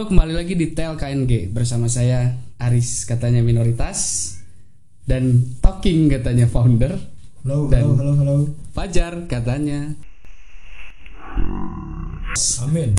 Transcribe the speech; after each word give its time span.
Halo, 0.00 0.16
kembali 0.16 0.32
lagi 0.32 0.56
di 0.56 0.72
Tel 0.72 0.96
KNG 0.96 1.52
bersama 1.52 1.84
saya 1.84 2.32
Aris 2.56 3.04
katanya 3.04 3.44
minoritas 3.44 4.32
dan 5.04 5.44
Talking 5.60 6.08
katanya 6.08 6.48
founder 6.48 6.96
Halo, 7.44 7.68
Dan- 7.68 7.84
halo, 7.84 7.92
halo, 8.00 8.12
halo. 8.16 8.36
Fajar 8.72 9.28
katanya. 9.28 9.92
Amin. 12.64 12.96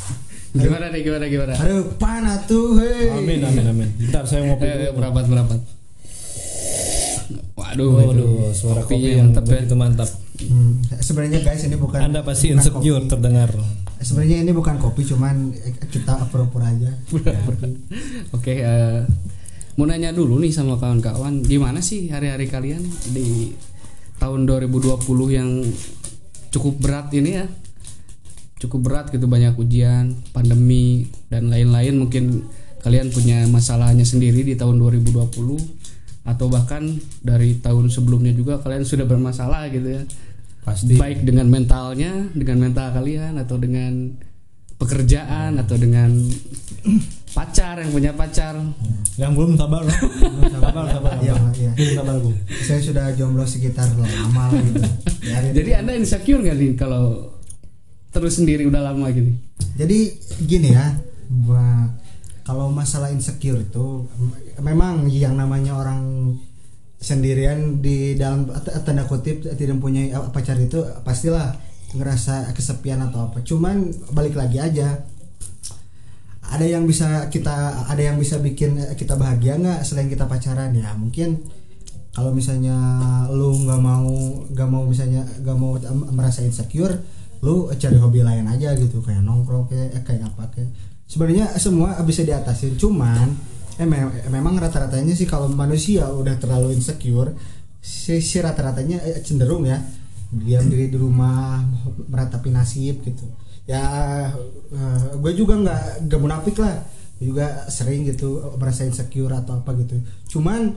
Gimana 0.54 0.94
nih 0.94 1.02
gimana 1.02 1.26
gimana? 1.26 1.58
Aduh, 1.58 1.90
panas 1.98 2.46
tuh, 2.46 2.78
hei. 2.78 3.10
Amin, 3.10 3.50
amin, 3.50 3.66
amin. 3.66 3.90
Bentar 3.98 4.30
saya 4.30 4.46
ngopi 4.46 4.62
Eh, 4.62 4.94
dulu. 4.94 5.02
merapat 5.02 5.26
merapat. 5.26 5.60
Waduh, 7.58 7.98
Waduh, 7.98 8.54
suara 8.54 8.86
Kopi 8.86 9.02
kopi 9.02 9.10
yang 9.10 9.18
yang 9.18 9.28
mantap 9.34 9.44
ya. 9.44 9.50
begitu 9.58 9.74
mantap. 9.74 10.10
Hmm, 10.38 10.74
sebenarnya 11.02 11.42
guys 11.42 11.66
ini 11.66 11.82
bukan 11.82 11.98
Anda 11.98 12.22
pasti 12.22 12.54
insecure 12.54 13.02
kopi. 13.02 13.10
terdengar. 13.10 13.50
Sebenarnya 14.02 14.42
ini 14.42 14.52
bukan 14.52 14.82
kopi, 14.82 15.06
cuman 15.06 15.54
eh, 15.54 15.78
kita 15.88 16.26
pura-pura 16.34 16.74
aja. 16.74 16.90
Oke, 18.36 18.60
eh, 18.60 19.06
mau 19.78 19.86
nanya 19.86 20.10
dulu 20.10 20.42
nih 20.42 20.50
sama 20.50 20.82
kawan-kawan, 20.82 21.46
gimana 21.46 21.80
sih 21.80 22.10
hari-hari 22.10 22.50
kalian 22.50 22.82
di 23.14 23.54
tahun 24.18 24.50
2020 24.50 25.06
yang 25.30 25.50
cukup 26.50 26.82
berat 26.82 27.14
ini 27.14 27.42
ya? 27.42 27.46
Cukup 28.62 28.86
berat 28.86 29.10
gitu 29.10 29.26
banyak 29.26 29.58
ujian, 29.58 30.18
pandemi 30.34 31.10
dan 31.30 31.50
lain-lain 31.50 31.98
mungkin 31.98 32.46
kalian 32.82 33.14
punya 33.14 33.46
masalahnya 33.50 34.06
sendiri 34.06 34.42
di 34.42 34.58
tahun 34.58 34.82
2020 34.82 35.30
atau 36.22 36.46
bahkan 36.54 36.86
dari 37.26 37.58
tahun 37.58 37.90
sebelumnya 37.90 38.34
juga 38.34 38.62
kalian 38.62 38.86
sudah 38.86 39.06
bermasalah 39.10 39.70
gitu 39.74 40.02
ya. 40.02 40.04
Pasti. 40.62 40.94
Baik 40.94 41.26
dengan 41.26 41.50
mentalnya, 41.50 42.30
dengan 42.32 42.58
mental 42.62 42.94
kalian 42.94 43.38
atau 43.38 43.58
dengan 43.58 44.14
pekerjaan 44.78 45.58
atau 45.58 45.78
dengan 45.78 46.10
pacar 47.32 47.78
yang 47.78 47.92
punya 47.92 48.12
pacar 48.12 48.58
Yang 49.14 49.32
belum 49.38 49.52
sabar 49.54 49.86
loh. 49.86 49.94
sabar, 50.50 50.84
sabar. 50.90 51.12
Iya, 51.22 51.36
iya. 51.56 51.72
Belum 51.74 51.94
sabar, 51.96 52.16
Bung. 52.18 52.38
Saya 52.62 52.82
sudah 52.82 53.06
jomblo 53.14 53.46
sekitar 53.46 53.86
lama 53.94 54.50
lah 54.50 54.58
gitu. 54.58 54.82
Dari- 55.22 55.54
Jadi 55.54 55.72
anda 55.78 55.94
insecure 55.94 56.42
nggak 56.42 56.58
nih 56.58 56.72
kalau 56.74 57.30
terus 58.10 58.38
sendiri 58.38 58.66
udah 58.66 58.82
lama 58.82 59.06
gitu? 59.10 59.30
Jadi 59.78 60.18
gini 60.42 60.74
ya, 60.74 60.98
kalau 62.42 62.68
masalah 62.68 63.14
insecure 63.14 63.62
itu 63.62 64.10
memang 64.58 65.06
yang 65.08 65.38
namanya 65.38 65.78
orang 65.78 66.02
sendirian 67.02 67.82
di 67.82 68.14
dalam 68.14 68.46
tanda 68.86 69.10
kutip 69.10 69.42
tidak 69.58 69.78
punya 69.82 70.22
pacar 70.30 70.54
itu 70.62 70.86
pastilah 71.02 71.58
ngerasa 71.98 72.54
kesepian 72.54 73.02
atau 73.10 73.28
apa. 73.28 73.42
Cuman 73.42 73.90
balik 74.14 74.38
lagi 74.38 74.62
aja. 74.62 75.02
Ada 76.52 76.68
yang 76.68 76.84
bisa 76.86 77.32
kita 77.32 77.88
ada 77.88 78.00
yang 78.00 78.20
bisa 78.20 78.38
bikin 78.38 78.76
kita 79.00 79.16
bahagia 79.16 79.56
nggak 79.56 79.88
selain 79.88 80.12
kita 80.12 80.28
pacaran 80.28 80.76
ya 80.76 80.92
mungkin 81.00 81.40
kalau 82.12 82.36
misalnya 82.36 82.76
lu 83.32 83.56
nggak 83.64 83.80
mau 83.80 84.12
nggak 84.52 84.68
mau 84.68 84.84
misalnya 84.84 85.24
nggak 85.40 85.56
mau 85.56 85.80
merasa 86.12 86.44
insecure 86.44 87.00
lu 87.40 87.72
cari 87.72 87.96
hobi 87.96 88.20
lain 88.20 88.52
aja 88.52 88.76
gitu 88.76 89.00
kayak 89.00 89.24
nongkrong 89.24 89.72
kayak 89.72 90.04
kayak 90.04 90.28
apa 90.28 90.44
kayak 90.52 90.70
sebenarnya 91.08 91.56
semua 91.56 91.96
bisa 92.04 92.28
diatasin 92.28 92.76
cuman 92.76 93.32
eh 93.80 93.88
me- 93.88 94.28
memang 94.28 94.60
rata-ratanya 94.60 95.14
sih 95.16 95.30
kalau 95.30 95.48
manusia 95.48 96.10
udah 96.10 96.36
terlalu 96.42 96.76
insecure 96.76 97.32
si, 97.82 98.20
si 98.20 98.38
rata-ratanya 98.42 99.00
eh, 99.04 99.22
cenderung 99.24 99.66
ya 99.66 99.82
diam 100.32 100.64
diri 100.72 100.88
di 100.88 100.96
rumah 100.96 101.60
meratapi 102.08 102.56
nasib 102.56 103.04
gitu. 103.04 103.28
Ya 103.68 103.84
eh, 104.72 105.06
gue 105.20 105.32
juga 105.36 105.60
nggak 105.60 106.08
nggak 106.08 106.22
munafik 106.22 106.56
lah. 106.60 106.88
Gue 107.20 107.36
juga 107.36 107.68
sering 107.68 108.08
gitu 108.08 108.40
merasa 108.56 108.88
insecure 108.88 109.32
atau 109.36 109.60
apa 109.60 109.76
gitu. 109.78 110.00
Cuman 110.32 110.72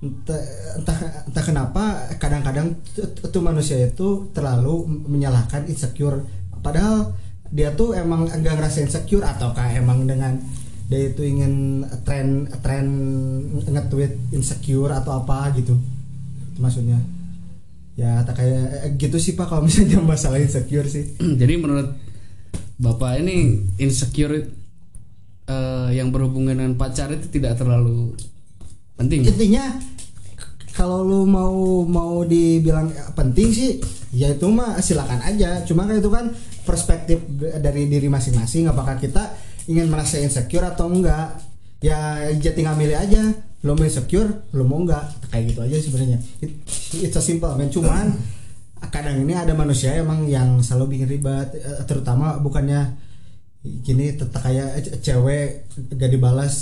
entah 0.00 0.40
entah, 0.80 0.98
entah 1.28 1.44
kenapa 1.44 2.08
kadang-kadang 2.16 2.72
tuh 3.28 3.42
manusia 3.44 3.76
itu 3.84 4.32
terlalu 4.32 4.88
menyalahkan 5.06 5.68
insecure. 5.68 6.24
Padahal 6.64 7.12
dia 7.52 7.74
tuh 7.76 7.92
emang 7.92 8.30
enggak 8.32 8.56
ngerasa 8.56 8.80
insecure 8.80 9.26
ataukah 9.26 9.74
emang 9.76 10.08
dengan 10.08 10.40
dia 10.90 11.06
itu 11.06 11.22
ingin 11.22 11.86
tren 12.02 12.50
tren 12.66 12.86
nge-tweet 13.62 14.34
insecure 14.34 14.90
atau 14.90 15.22
apa 15.22 15.54
gitu. 15.54 15.78
Itu 16.50 16.58
maksudnya. 16.58 16.98
Ya 17.94 18.26
tak 18.26 18.42
kayak 18.42 18.98
gitu 18.98 19.22
sih 19.22 19.38
pak 19.38 19.46
kalau 19.46 19.62
misalnya 19.70 20.02
masalah 20.18 20.42
insecure 20.42 20.90
sih. 20.90 21.14
Jadi 21.40 21.54
menurut 21.62 21.94
bapak 22.82 23.22
ini 23.22 23.62
insecure 23.78 24.50
eh, 25.46 25.88
yang 25.94 26.10
berhubungan 26.10 26.58
dengan 26.58 26.74
pacar 26.74 27.14
itu 27.14 27.30
tidak 27.30 27.62
terlalu 27.62 28.18
penting. 28.98 29.22
intinya 29.24 29.78
kalau 30.74 31.06
lu 31.06 31.22
mau 31.22 31.86
mau 31.86 32.22
dibilang 32.26 32.90
penting 33.14 33.48
sih 33.52 33.70
ya 34.10 34.34
itu 34.34 34.50
mah 34.50 34.82
silakan 34.82 35.22
aja. 35.22 35.62
Cuma 35.62 35.86
kan 35.86 36.02
itu 36.02 36.10
kan 36.10 36.34
perspektif 36.66 37.22
dari 37.62 37.86
diri 37.86 38.10
masing-masing. 38.10 38.66
Apakah 38.66 38.98
kita 38.98 39.49
ingin 39.66 39.88
merasa 39.88 40.16
insecure 40.16 40.64
atau 40.64 40.88
enggak 40.88 41.36
ya 41.80 42.28
ya 42.30 42.52
tinggal 42.52 42.76
milih 42.76 42.96
aja. 42.96 43.20
Lo 43.60 43.76
mau 43.76 43.84
insecure 43.84 44.48
lo 44.52 44.64
mau 44.64 44.80
enggak. 44.80 45.04
Kayak 45.28 45.44
gitu 45.52 45.60
aja 45.60 45.76
sebenarnya. 45.80 46.18
It- 46.40 46.56
it's 47.02 47.16
a 47.16 47.20
simple 47.20 47.52
man. 47.52 47.68
Cuman 47.68 48.16
kadang 48.88 49.20
ini 49.20 49.36
ada 49.36 49.52
manusia 49.52 49.92
emang 49.92 50.24
yang 50.24 50.64
selalu 50.64 50.96
bikin 50.96 51.08
ribet 51.12 51.52
eh, 51.52 51.84
terutama 51.84 52.40
bukannya 52.40 52.96
gini 53.60 54.16
tetap 54.16 54.40
kayak 54.40 54.80
ce- 54.80 54.96
cewek 55.04 55.68
gak 55.92 56.08
dibalas 56.08 56.56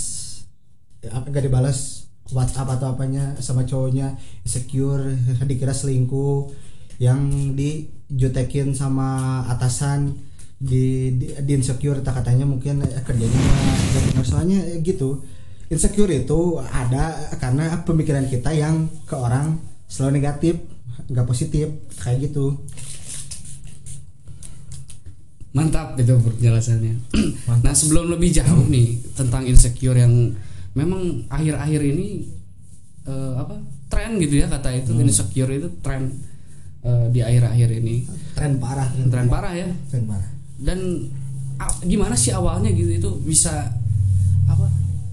gak 1.07 1.45
dibalas 1.47 2.11
WhatsApp 2.35 2.75
atau 2.75 2.99
apanya 2.99 3.39
sama 3.39 3.63
cowoknya 3.63 4.19
insecure 4.43 5.15
dikira 5.47 5.71
selingkuh 5.71 6.51
yang 6.99 7.55
dijutekin 7.55 8.75
sama 8.75 9.41
atasan 9.47 10.19
di, 10.59 11.15
di, 11.15 11.27
di 11.39 11.53
insecure 11.55 12.03
tak 12.03 12.23
katanya 12.23 12.43
mungkin 12.43 12.83
eh, 12.83 13.03
kerjanya 13.07 13.39
benar. 13.39 14.27
Soalnya 14.27 14.59
eh, 14.75 14.83
gitu. 14.83 15.23
Insecure 15.71 16.11
itu 16.11 16.59
ada 16.59 17.15
karena 17.39 17.85
pemikiran 17.85 18.27
kita 18.27 18.51
yang 18.57 18.89
ke 19.07 19.15
orang 19.15 19.61
selalu 19.87 20.21
negatif 20.21 20.59
nggak 21.07 21.29
positif 21.29 21.71
kayak 22.03 22.29
gitu. 22.29 22.59
Mantap 25.55 25.95
itu 25.97 26.13
penjelasannya. 26.19 26.95
nah 27.65 27.73
sebelum 27.73 28.11
lebih 28.11 28.35
jauh 28.35 28.67
nih 28.67 28.99
tentang 29.15 29.47
insecure 29.47 29.97
yang 29.97 30.35
memang 30.75 31.29
akhir-akhir 31.31 31.81
ini 31.85 32.27
eh, 33.07 33.33
apa 33.39 33.63
tren 33.89 34.19
gitu 34.19 34.43
ya 34.43 34.51
kata 34.51 34.75
itu 34.75 34.93
insecure 34.99 35.53
itu 35.55 35.69
tren 35.85 36.11
eh, 36.83 37.07
di 37.15 37.21
akhir-akhir 37.23 37.69
ini. 37.79 38.09
Tren 38.35 38.59
parah. 38.59 38.89
Tren 38.91 39.29
parah 39.31 39.53
ya. 39.55 39.69
tren 39.93 40.09
parah 40.09 40.38
Dan 40.59 41.09
gimana 41.83 42.15
sih 42.15 42.31
awalnya 42.35 42.71
gitu 42.71 42.91
itu 42.91 43.11
bisa 43.23 43.73
apa 44.47 44.67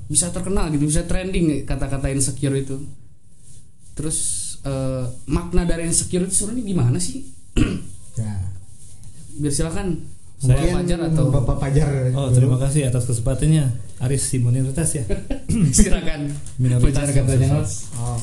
bisa 0.06 0.30
terkenal 0.30 0.70
gitu 0.70 0.86
bisa 0.86 1.06
trending 1.06 1.64
kata-kata 1.66 2.10
insecure 2.10 2.58
itu. 2.58 2.82
Terus 3.96 4.18
eh, 4.66 5.06
makna 5.30 5.64
dari 5.64 5.88
insecure 5.88 6.26
itu 6.28 6.34
sebenarnya 6.34 6.66
gimana 6.66 6.98
sih? 7.00 7.24
ya 8.20 8.36
Biar 9.36 9.54
silakan 9.54 9.88
mungkin 10.44 10.68
Bapak 10.68 10.84
Fajar 10.84 11.00
atau 11.10 11.26
bapak 11.32 11.58
pajar 11.58 11.88
Oh, 12.12 12.28
terima 12.30 12.60
kasih 12.60 12.92
atas 12.92 13.08
kesempatannya. 13.08 13.66
Aris 14.04 14.28
si 14.28 14.38
minoritas 14.44 14.92
ya. 14.92 15.04
silakan 15.78 16.28
Minoritas 16.60 17.08
katanya 17.16 17.64
oh 17.96 18.20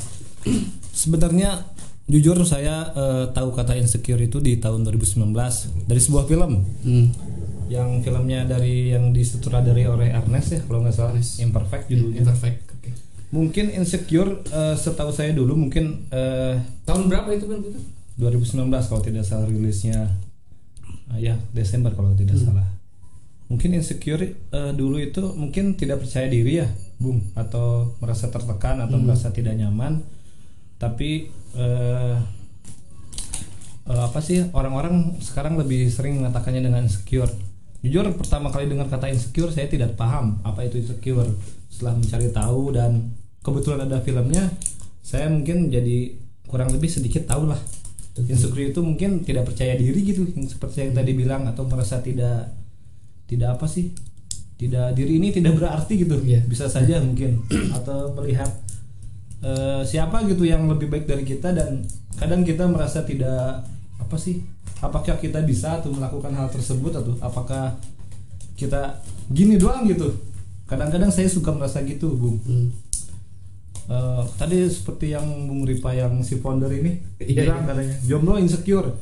Sebenarnya 0.93 1.72
jujur 2.06 2.36
saya 2.42 2.90
eh, 2.92 3.24
tahu 3.30 3.54
kata 3.54 3.78
insecure 3.78 4.18
itu 4.18 4.38
di 4.38 4.58
tahun 4.58 4.82
2019 4.84 5.32
dari 5.87 6.00
sebuah 6.00 6.25
film 6.26 6.66
Hmm. 6.82 7.08
yang 7.72 8.04
filmnya 8.04 8.44
dari 8.44 8.93
yang 8.93 9.16
disutradari 9.16 9.88
oleh 9.88 10.12
Ernest 10.12 10.49
ya 10.52 10.60
kalau 10.66 10.84
nggak 10.84 10.93
salah 10.93 11.16
Ernest. 11.16 11.40
Imperfect 11.40 11.84
judulnya. 11.88 12.20
Imperfect. 12.20 12.58
Oke. 12.69 12.90
Mungkin 13.32 13.66
insecure 13.72 14.44
eh, 14.44 14.76
setahu 14.76 15.08
saya 15.08 15.32
dulu 15.32 15.56
mungkin 15.56 16.04
eh, 16.10 16.60
Tahun 16.84 17.08
berapa 17.08 17.32
itu 17.32 17.49
kan 17.49 17.64
itu? 17.64 17.81
2019 18.20 18.69
kalau 18.69 19.00
tidak 19.00 19.25
salah 19.25 19.48
rilisnya 19.48 20.05
ah, 21.08 21.16
ya 21.16 21.40
Desember 21.56 21.96
kalau 21.96 22.12
tidak 22.12 22.37
salah 22.37 22.69
mungkin 23.48 23.72
insecure 23.72 24.20
eh, 24.37 24.72
dulu 24.76 25.00
itu 25.00 25.32
mungkin 25.32 25.81
tidak 25.81 26.05
percaya 26.05 26.28
diri 26.28 26.60
ya 26.60 26.69
Bung 27.00 27.25
atau 27.32 27.96
merasa 27.98 28.28
tertekan 28.28 28.84
atau 28.84 29.00
merasa 29.00 29.32
tidak 29.32 29.56
nyaman 29.56 30.05
tapi 30.82 31.31
eh, 31.55 32.17
eh, 33.87 34.02
apa 34.02 34.19
sih 34.19 34.50
orang-orang 34.50 35.23
sekarang 35.23 35.55
lebih 35.55 35.87
sering 35.87 36.19
mengatakannya 36.19 36.67
dengan 36.67 36.82
insecure. 36.82 37.31
Jujur 37.87 38.11
pertama 38.19 38.50
kali 38.50 38.67
dengar 38.67 38.90
kata 38.90 39.14
insecure 39.14 39.55
saya 39.55 39.70
tidak 39.70 39.94
paham 39.94 40.43
apa 40.43 40.67
itu 40.67 40.82
insecure. 40.82 41.31
Setelah 41.70 41.94
mencari 42.02 42.29
tahu 42.34 42.75
dan 42.75 43.14
kebetulan 43.46 43.87
ada 43.87 44.02
filmnya 44.02 44.50
saya 45.06 45.31
mungkin 45.31 45.70
jadi 45.70 46.19
kurang 46.50 46.75
lebih 46.75 46.90
sedikit 46.90 47.31
tahu 47.31 47.46
lah. 47.46 47.62
Insecure 48.19 48.75
itu 48.75 48.82
mungkin 48.82 49.23
tidak 49.23 49.55
percaya 49.55 49.79
diri 49.79 50.02
gitu 50.02 50.26
yang 50.34 50.50
seperti 50.50 50.90
yang 50.90 50.99
tadi 50.99 51.14
bilang 51.14 51.46
atau 51.46 51.62
merasa 51.64 52.02
tidak 52.02 52.50
tidak 53.31 53.56
apa 53.56 53.64
sih 53.70 53.88
tidak 54.58 54.94
diri 54.99 55.19
ini 55.23 55.31
tidak 55.31 55.58
berarti 55.62 55.94
gitu. 55.94 56.19
Iya. 56.23 56.43
bisa 56.46 56.67
saja 56.67 56.99
mungkin. 56.99 57.38
Atau 57.70 58.14
melihat 58.19 58.50
eh, 59.43 59.83
siapa 59.83 60.23
gitu 60.25 60.43
yang 60.43 60.65
lebih 60.67 60.89
baik 60.89 61.05
dari 61.05 61.23
kita 61.23 61.50
dan 61.50 61.83
kadang 62.15 62.43
kita 62.43 62.65
merasa 62.67 63.03
tidak 63.03 63.67
apa 63.99 64.17
sih 64.17 64.43
apakah 64.79 65.15
kita 65.17 65.43
bisa 65.43 65.79
tuh 65.79 65.91
melakukan 65.91 66.31
hal 66.33 66.49
tersebut 66.49 66.91
atau 66.93 67.15
apakah 67.19 67.75
kita 68.55 69.03
gini 69.29 69.56
doang 69.56 69.87
gitu 69.87 70.11
kadang-kadang 70.67 71.11
saya 71.11 71.27
suka 71.27 71.50
merasa 71.50 71.83
gitu 71.83 72.15
bung 72.15 72.39
Hmm. 72.43 72.71
Eh, 73.83 74.23
tadi 74.39 74.62
seperti 74.71 75.11
yang 75.11 75.27
Bung 75.50 75.67
Ripa 75.67 75.91
yang 75.91 76.23
si 76.23 76.39
founder 76.39 76.71
ini 76.71 77.03
Iya, 77.19 77.43
bilang 77.44 77.61
iya. 77.61 77.69
katanya 77.69 77.94
jomblo 78.06 78.39
insecure 78.39 78.94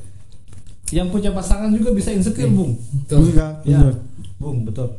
yang 0.90 1.12
punya 1.12 1.30
pasangan 1.30 1.68
juga 1.68 1.92
bisa 1.92 2.10
insecure 2.10 2.48
Iya. 2.48 2.56
bung 2.56 2.72
Tuh. 3.04 3.20
Enggak, 3.20 3.60
ya 3.62 3.92
bung 4.40 4.64
betul 4.64 4.96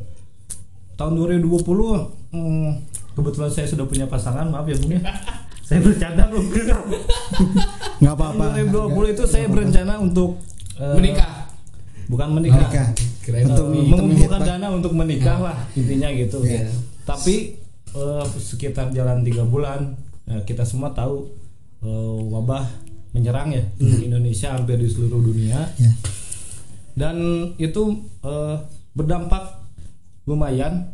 tahun 0.94 1.18
2020 1.18 1.66
hmm, 2.30 2.70
kebetulan 3.12 3.52
saya 3.52 3.68
sudah 3.68 3.86
punya 3.86 4.06
pasangan 4.06 4.48
maaf 4.48 4.66
ya 4.66 4.76
bung 4.78 4.94
ya. 4.94 5.02
Saya 5.62 5.80
bercanda 5.80 6.28
bung. 6.28 6.48
Nggak 8.00 8.14
apa-apa. 8.14 8.44
2020 8.60 9.14
itu 9.14 9.24
saya 9.24 9.46
berencana 9.48 9.94
untuk 9.98 10.36
eh, 10.76 10.96
Menikah. 10.96 11.48
bukan 12.12 12.28
menikah, 12.34 12.60
Menikah. 12.68 12.88
Kirain 13.24 13.46
Untuk- 13.48 13.72
untuk 13.72 13.88
mengumpulkan 13.88 14.42
dana 14.42 14.68
untuk 14.68 14.92
menikah 14.92 15.38
lah 15.40 15.58
intinya 15.74 16.10
gitu. 16.12 16.44
Iya. 16.44 16.68
tapi 17.02 17.56
eh, 17.92 18.26
sekitar 18.36 18.92
jalan 18.92 19.24
tiga 19.24 19.44
bulan 19.44 19.96
eh, 20.28 20.42
kita 20.44 20.64
semua 20.64 20.92
tahu 20.92 21.28
wabah 22.30 22.68
menyerang 23.12 23.50
ya 23.50 23.64
di 23.76 24.06
Indonesia 24.06 24.54
hampir 24.54 24.78
di 24.78 24.86
seluruh 24.86 25.20
dunia. 25.20 25.60
Ya 25.80 25.92
dan 26.92 27.16
itu 27.56 28.04
berdampak 28.92 29.64
lumayan 30.28 30.92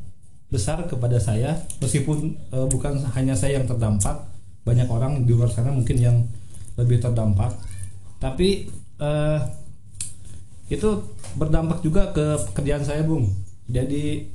besar 0.48 0.80
kepada 0.88 1.20
saya 1.20 1.60
meskipun 1.84 2.36
eh, 2.56 2.68
bukan 2.72 3.04
hanya 3.16 3.36
saya 3.36 3.60
yang 3.60 3.68
terdampak 3.68 4.16
banyak 4.64 4.88
orang 4.88 5.28
di 5.28 5.32
luar 5.36 5.52
sana 5.52 5.72
mungkin 5.72 5.96
yang 5.96 6.18
lebih 6.80 7.00
terdampak. 7.04 7.52
Tapi 8.20 8.72
eh, 9.00 9.40
itu 10.68 10.90
berdampak 11.36 11.80
juga 11.84 12.12
ke 12.12 12.36
pekerjaan 12.52 12.84
saya 12.84 13.04
bung. 13.04 13.28
Jadi 13.68 14.28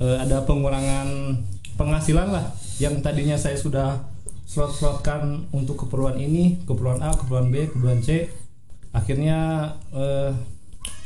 eh, 0.00 0.16
ada 0.20 0.44
pengurangan 0.44 1.40
penghasilan 1.80 2.28
lah 2.28 2.44
yang 2.76 3.00
tadinya 3.00 3.36
saya 3.36 3.56
sudah 3.56 4.00
slot-slotkan 4.44 5.46
untuk 5.54 5.86
keperluan 5.86 6.18
ini 6.20 6.60
keperluan 6.68 7.00
A 7.00 7.16
keperluan 7.16 7.48
B 7.48 7.68
keperluan 7.68 8.00
C. 8.04 8.28
Akhirnya 8.90 9.70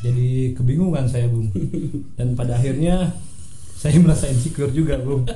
jadi 0.00 0.56
kebingungan 0.56 1.04
saya 1.04 1.28
bung. 1.28 1.52
Dan 2.16 2.32
pada 2.32 2.56
akhirnya 2.56 3.12
saya 3.84 4.00
merasa 4.00 4.24
insecure 4.26 4.72
juga 4.72 4.96
bung 4.96 5.28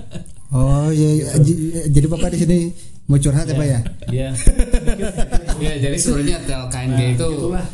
oh 0.48 0.88
iya, 0.88 1.08
iya. 1.14 1.26
J- 1.36 1.60
jadi 1.90 2.06
bapak 2.08 2.32
di 2.32 2.38
sini 2.38 2.58
mau 3.04 3.16
curhat 3.16 3.44
ya 3.44 3.52
pak 3.52 3.66
ya 3.66 3.80
ya 4.08 4.28
Ya 5.58 5.72
jadi 5.76 5.96
sebenarnya 5.96 6.38
TLKNG 6.42 6.92
Nah, 6.94 7.08
itu 7.10 7.26
itulah. 7.28 7.66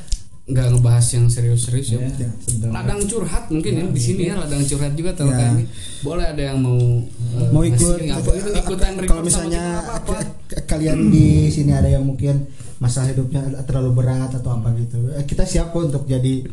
nggak 0.44 0.67
ngebahas 0.71 1.06
yang 1.11 1.26
serius-serius 1.26 1.88
ya. 1.91 2.05
Ya. 2.17 2.29
Ladang 2.67 3.00
curhat 3.03 3.49
mungkin 3.49 3.73
ya 3.73 3.85
di 3.87 3.97
sini 3.99 4.23
ya 4.26 4.37
ladang 4.37 4.61
curhat 4.62 4.93
juga 4.93 5.11
Ya. 5.11 5.17
TLKNG. 5.17 5.61
Boleh 6.03 6.26
ada 6.26 6.43
yang 6.44 6.59
mau 6.59 6.76
eh, 6.76 7.49
mau 7.49 7.62
ikut 7.62 7.81
ngasih 7.97 8.12
apa 8.12 8.31
gitu, 8.35 8.50
ikutan 8.53 8.93
kalau 9.00 9.23
misalnya 9.23 9.62
k- 10.03 10.21
k- 10.50 10.65
kalian 10.67 11.09
di 11.09 11.26
sini 11.49 11.73
ada 11.73 11.88
yang 11.88 12.03
mungkin 12.03 12.44
masalah 12.76 13.09
hidupnya 13.09 13.41
terlalu 13.62 13.91
berat 13.94 14.31
atau 14.32 14.50
apa 14.53 14.75
gitu 14.75 14.99
eh, 15.12 15.23
kita 15.23 15.44
siap 15.44 15.71
kok 15.71 15.88
untuk 15.88 16.05
jadi 16.05 16.44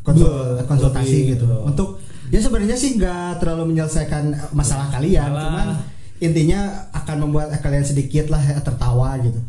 konsul- 0.00 0.60
konsultasi 0.62 1.16
gitu 1.30 1.46
untuk 1.62 1.96
ya 2.30 2.40
sebenarnya 2.40 2.76
sih 2.78 2.96
nggak 2.96 3.38
terlalu 3.38 3.74
menyelesaikan 3.74 4.54
masalah 4.54 4.88
kalian 4.90 5.30
Malah- 5.30 5.44
cuman 5.44 5.68
intinya 6.20 6.60
akan 6.92 7.16
membuat 7.26 7.48
kalian 7.58 7.82
sedikit 7.82 8.28
lah 8.28 8.40
tertawa 8.60 9.18
gitu 9.20 9.40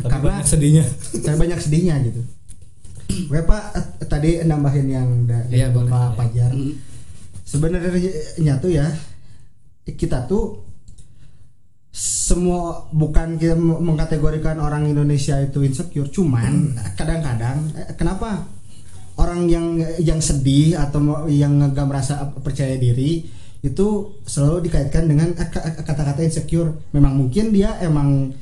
tapi 0.00 0.08
karena 0.08 0.40
banyak 0.40 0.46
sedihnya 0.46 0.84
saya 1.24 1.36
banyak 1.36 1.58
sedihnya 1.60 1.96
gitu 2.02 2.22
Oke 3.28 3.44
Pak, 3.44 3.62
eh, 3.76 3.84
tadi 4.08 4.40
nambahin 4.40 4.88
yang 4.88 5.08
dari 5.28 5.60
Iya, 5.60 5.68
boleh. 5.68 5.92
Pak 5.92 6.16
Fajar. 6.16 6.48
Mm. 6.48 6.72
Sebenarnya 7.44 8.56
tuh 8.56 8.72
ya 8.72 8.88
kita 9.84 10.24
tuh 10.24 10.64
semua 11.92 12.88
bukan 12.88 13.36
kita 13.36 13.52
mengkategorikan 13.60 14.56
orang 14.56 14.88
Indonesia 14.88 15.36
itu 15.44 15.60
insecure, 15.60 16.08
cuman 16.08 16.72
kadang-kadang 16.96 17.68
eh, 17.76 17.92
kenapa 17.92 18.48
orang 19.22 19.46
yang 19.46 19.66
yang 20.02 20.18
sedih 20.18 20.74
atau 20.74 21.30
yang 21.30 21.62
nggak 21.62 21.86
merasa 21.86 22.34
percaya 22.42 22.74
diri 22.74 23.22
itu 23.62 24.18
selalu 24.26 24.66
dikaitkan 24.66 25.06
dengan 25.06 25.38
ka- 25.38 25.86
kata-kata 25.86 26.26
insecure. 26.26 26.74
Memang 26.90 27.14
mungkin 27.14 27.54
dia 27.54 27.78
emang 27.78 28.34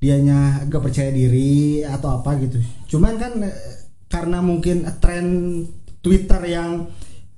dianya 0.00 0.64
gak 0.70 0.80
percaya 0.80 1.10
diri 1.12 1.82
atau 1.84 2.22
apa 2.22 2.38
gitu. 2.40 2.62
Cuman 2.86 3.18
kan 3.20 3.32
karena 4.06 4.38
mungkin 4.40 4.86
tren 5.02 5.26
Twitter 6.00 6.40
yang 6.46 6.88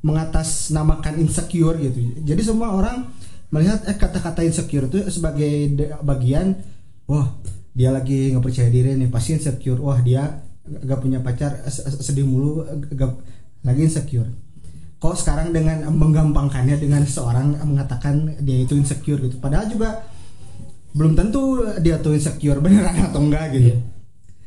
mengatasnamakan 0.04 1.18
insecure 1.24 1.80
gitu. 1.80 2.20
Jadi 2.22 2.42
semua 2.44 2.76
orang 2.76 3.10
melihat 3.48 3.80
eh, 3.88 3.96
kata-kata 3.96 4.44
insecure 4.44 4.86
itu 4.92 5.08
sebagai 5.08 5.72
bagian 6.04 6.60
wah 7.08 7.32
dia 7.72 7.88
lagi 7.88 8.30
nggak 8.32 8.44
percaya 8.44 8.68
diri 8.68 8.94
nih 8.94 9.08
pasti 9.08 9.40
insecure. 9.40 9.80
Wah 9.80 9.98
dia 10.04 10.44
gak 10.80 11.00
punya 11.04 11.20
pacar 11.20 11.60
sedih 12.00 12.24
mulu 12.24 12.64
gak, 12.94 13.12
lagi 13.66 13.84
insecure. 13.86 14.30
Kok 15.02 15.18
sekarang 15.18 15.50
dengan 15.50 15.90
menggampangkannya 15.90 16.78
dengan 16.78 17.02
seorang 17.02 17.58
mengatakan 17.66 18.38
dia 18.40 18.62
itu 18.62 18.78
insecure 18.78 19.18
gitu. 19.18 19.36
Padahal 19.42 19.66
juga 19.66 20.06
belum 20.92 21.16
tentu 21.18 21.64
dia 21.80 21.98
tuh 21.98 22.14
insecure 22.14 22.60
beneran 22.62 23.10
atau 23.10 23.20
enggak 23.24 23.50
gitu. 23.56 23.74
Iya. 23.74 23.78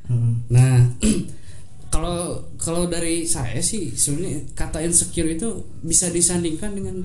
Hmm. 0.06 0.34
Nah, 0.54 0.86
kalau 1.94 2.46
kalau 2.56 2.86
dari 2.86 3.26
saya 3.26 3.60
sih 3.60 3.92
sebenarnya 3.92 4.54
kata 4.54 4.80
insecure 4.86 5.28
itu 5.28 5.66
bisa 5.82 6.08
disandingkan 6.14 6.72
dengan 6.72 7.04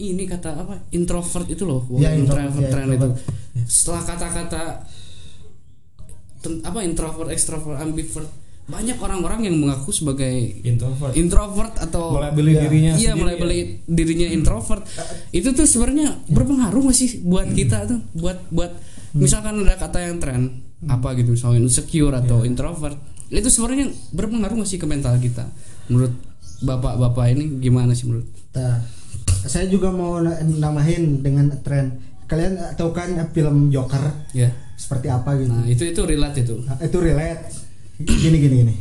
ini 0.00 0.24
kata 0.24 0.56
apa 0.56 0.74
introvert 0.96 1.44
itu 1.52 1.68
loh, 1.68 1.84
Ya, 2.00 2.16
introvert, 2.16 2.56
introvert 2.56 2.64
ya, 2.64 2.70
trend 2.72 2.88
itu. 2.88 2.96
introvert. 2.96 3.20
Setelah 3.68 4.02
kata-kata 4.08 4.62
apa 6.64 6.78
introvert, 6.80 7.28
extrovert, 7.28 7.76
ambivert, 7.84 8.30
banyak 8.70 8.96
orang-orang 8.96 9.40
yang 9.44 9.56
mengaku 9.58 9.90
sebagai 9.90 10.30
introvert. 10.62 11.12
introvert 11.12 11.74
atau 11.76 12.14
melabeli 12.14 12.54
Ya. 12.54 12.60
dirinya 12.62 12.92
iya 12.94 13.12
mulai 13.12 13.34
ya. 13.34 13.40
beli 13.42 13.58
dirinya 13.84 14.28
introvert. 14.30 14.86
Itu 15.30 15.50
tuh 15.50 15.66
sebenarnya 15.66 16.22
berpengaruh 16.26 16.86
gak 16.86 16.96
sih 16.96 17.20
buat 17.20 17.50
kita 17.50 17.84
tuh? 17.84 18.00
Buat 18.14 18.38
buat 18.48 18.70
misalkan 19.12 19.60
ada 19.60 19.74
kata 19.74 19.98
yang 20.00 20.22
tren 20.22 20.62
apa 20.86 21.12
gitu 21.12 21.34
misalnya 21.34 21.60
insecure 21.60 22.14
atau 22.14 22.40
introvert 22.40 22.96
itu 23.28 23.46
sebenarnya 23.46 23.90
berpengaruh 24.10 24.62
gak 24.62 24.70
sih 24.70 24.78
ke 24.78 24.86
mental 24.86 25.18
kita? 25.18 25.50
Menurut 25.90 26.14
bapak-bapak 26.60 27.26
ini 27.30 27.58
gimana 27.58 27.92
sih 27.92 28.06
menurut? 28.06 28.26
Nah, 28.54 28.78
saya 29.44 29.66
juga 29.66 29.90
mau 29.90 30.18
na- 30.18 30.38
nambahin 30.38 31.20
dengan 31.20 31.50
tren. 31.60 31.98
Kalian 32.24 32.54
eh, 32.54 32.72
tahu 32.74 32.90
kan 32.90 33.10
film 33.30 33.68
Joker? 33.68 34.30
Ya 34.30 34.54
seperti 34.80 35.12
apa 35.12 35.36
gitu? 35.36 35.52
nah 35.52 35.68
itu 35.68 35.84
itu 35.84 36.00
relate 36.02 36.40
itu. 36.40 36.56
Nah, 36.64 36.80
itu 36.80 36.96
relate. 36.96 37.52
Gini 38.00 38.36
gini 38.40 38.54
gini. 38.64 38.74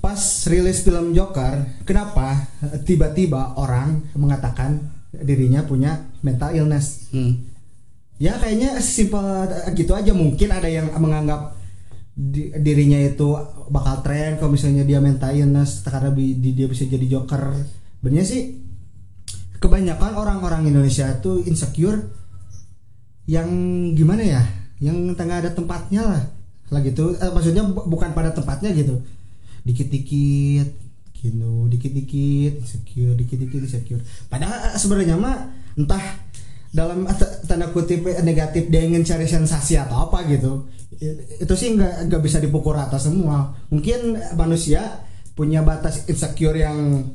Pas 0.00 0.16
rilis 0.48 0.80
film 0.80 1.12
Joker, 1.12 1.84
kenapa 1.84 2.48
tiba-tiba 2.88 3.52
orang 3.60 4.00
mengatakan 4.16 4.80
dirinya 5.12 5.60
punya 5.62 6.08
mental 6.24 6.56
illness? 6.56 7.12
hmm. 7.12 7.52
Ya 8.20 8.36
kayaknya 8.36 8.80
simpel 8.80 9.48
gitu 9.72 9.96
aja. 9.96 10.12
Mungkin 10.12 10.52
ada 10.52 10.68
yang 10.68 10.92
menganggap 10.96 11.56
di- 12.12 12.52
dirinya 12.60 13.00
itu 13.00 13.32
bakal 13.72 14.04
tren 14.04 14.36
kalau 14.36 14.52
misalnya 14.52 14.84
dia 14.84 15.00
mental 15.00 15.32
illness 15.32 15.80
karena 15.80 16.12
bi- 16.12 16.36
di- 16.36 16.52
dia 16.52 16.68
bisa 16.68 16.84
jadi 16.84 17.04
Joker. 17.08 17.48
Benernya 18.04 18.24
sih 18.24 18.60
kebanyakan 19.56 20.16
orang-orang 20.16 20.68
Indonesia 20.68 21.08
itu 21.08 21.44
insecure 21.44 22.12
yang 23.24 23.48
gimana 23.92 24.20
ya? 24.20 24.42
Yang 24.80 25.16
tengah 25.16 25.40
ada 25.40 25.52
tempatnya 25.52 26.02
lah. 26.04 26.22
Lah 26.70 26.80
gitu. 26.82 27.14
Eh, 27.18 27.30
maksudnya 27.34 27.62
bu- 27.66 27.86
bukan 27.86 28.14
pada 28.14 28.30
tempatnya 28.30 28.70
gitu. 28.72 29.02
Dikit-dikit 29.66 30.66
gitu, 31.20 31.68
dikit-dikit 31.68 32.64
insecure, 32.64 33.12
dikit-dikit 33.12 33.60
insecure. 33.60 34.02
Padahal 34.32 34.72
eh, 34.72 34.78
sebenarnya 34.80 35.20
mah 35.20 35.52
entah 35.76 36.00
dalam 36.70 37.02
tanda 37.50 37.66
kutip 37.74 38.06
negatif 38.22 38.70
dia 38.70 38.86
ingin 38.86 39.02
cari 39.02 39.26
sensasi 39.26 39.74
atau 39.74 40.06
apa 40.06 40.22
gitu 40.30 40.70
itu 41.42 41.54
sih 41.58 41.74
nggak 41.74 42.06
nggak 42.06 42.22
bisa 42.22 42.38
dipukul 42.38 42.78
rata 42.78 42.94
semua 42.94 43.58
mungkin 43.74 44.14
manusia 44.38 45.02
punya 45.34 45.66
batas 45.66 46.06
insecure 46.06 46.54
yang 46.54 47.10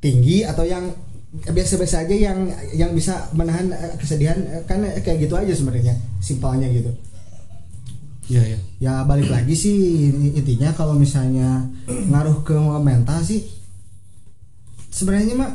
tinggi 0.00 0.46
atau 0.46 0.64
yang 0.64 0.88
biasa-biasa 1.28 2.08
aja 2.08 2.16
yang 2.16 2.48
yang 2.72 2.90
bisa 2.96 3.28
menahan 3.36 3.68
eh, 3.76 3.92
kesedihan 4.00 4.40
eh, 4.48 4.62
kan 4.64 4.80
eh, 4.80 5.04
kayak 5.04 5.28
gitu 5.28 5.36
aja 5.36 5.52
sebenarnya 5.52 5.92
simpelnya 6.24 6.72
gitu 6.72 6.88
ya 8.28 8.44
ya 8.44 8.58
ya 8.76 8.92
balik 9.08 9.32
lagi 9.32 9.56
sih 9.56 9.76
intinya 10.36 10.68
kalau 10.76 10.92
misalnya 10.92 11.64
ngaruh 11.88 12.44
ke 12.44 12.52
mental 12.84 13.24
sih 13.24 13.48
sebenarnya 14.92 15.32
mah 15.32 15.52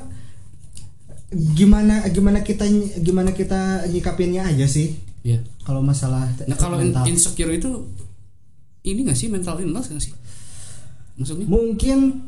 gimana 1.33 2.05
gimana 2.13 2.45
kita 2.45 2.65
gimana 3.01 3.33
kita 3.33 3.89
nyikapinnya 3.89 4.45
aja 4.45 4.69
sih. 4.69 4.93
Ya 5.25 5.41
kalau 5.63 5.79
masalah 5.79 6.27
nah 6.45 6.57
kalau 6.59 6.77
mental. 6.77 7.07
insecure 7.07 7.51
itu 7.55 7.87
ini 8.83 9.07
nggak 9.07 9.17
sih 9.17 9.31
mental 9.31 9.57
illness 9.59 9.89
nggak 9.89 10.03
sih? 10.03 10.13
Maksudnya? 11.15 11.45
Mungkin 11.47 12.19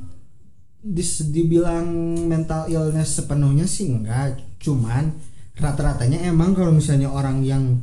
dis, 0.79 1.25
dibilang 1.33 1.85
mental 2.29 2.71
illness 2.71 3.19
sepenuhnya 3.19 3.67
sih 3.67 3.91
enggak 3.91 4.39
cuman 4.61 5.11
rata-ratanya 5.57 6.29
emang 6.29 6.55
kalau 6.55 6.71
misalnya 6.71 7.11
orang 7.11 7.43
yang 7.43 7.79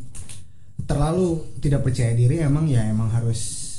terlalu 0.89 1.41
tidak 1.62 1.87
percaya 1.87 2.12
diri 2.12 2.43
emang 2.43 2.67
ya 2.67 2.83
emang 2.87 3.09
harus 3.11 3.71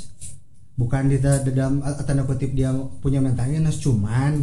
bukan 0.73 1.05
di 1.11 1.21
da- 1.21 1.43
dalam 1.45 1.83
tanda 2.05 2.25
kutip 2.25 2.51
dia 2.57 2.73
punya 3.01 3.21
mental 3.21 3.45
illness 3.45 3.77
cuman 3.81 4.41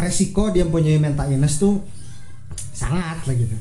resiko 0.00 0.50
dia 0.50 0.64
punya 0.66 0.96
mental 0.98 1.28
illness 1.30 1.60
tuh 1.60 1.78
sangat 2.72 3.22
lah 3.28 3.36
gitu. 3.36 3.54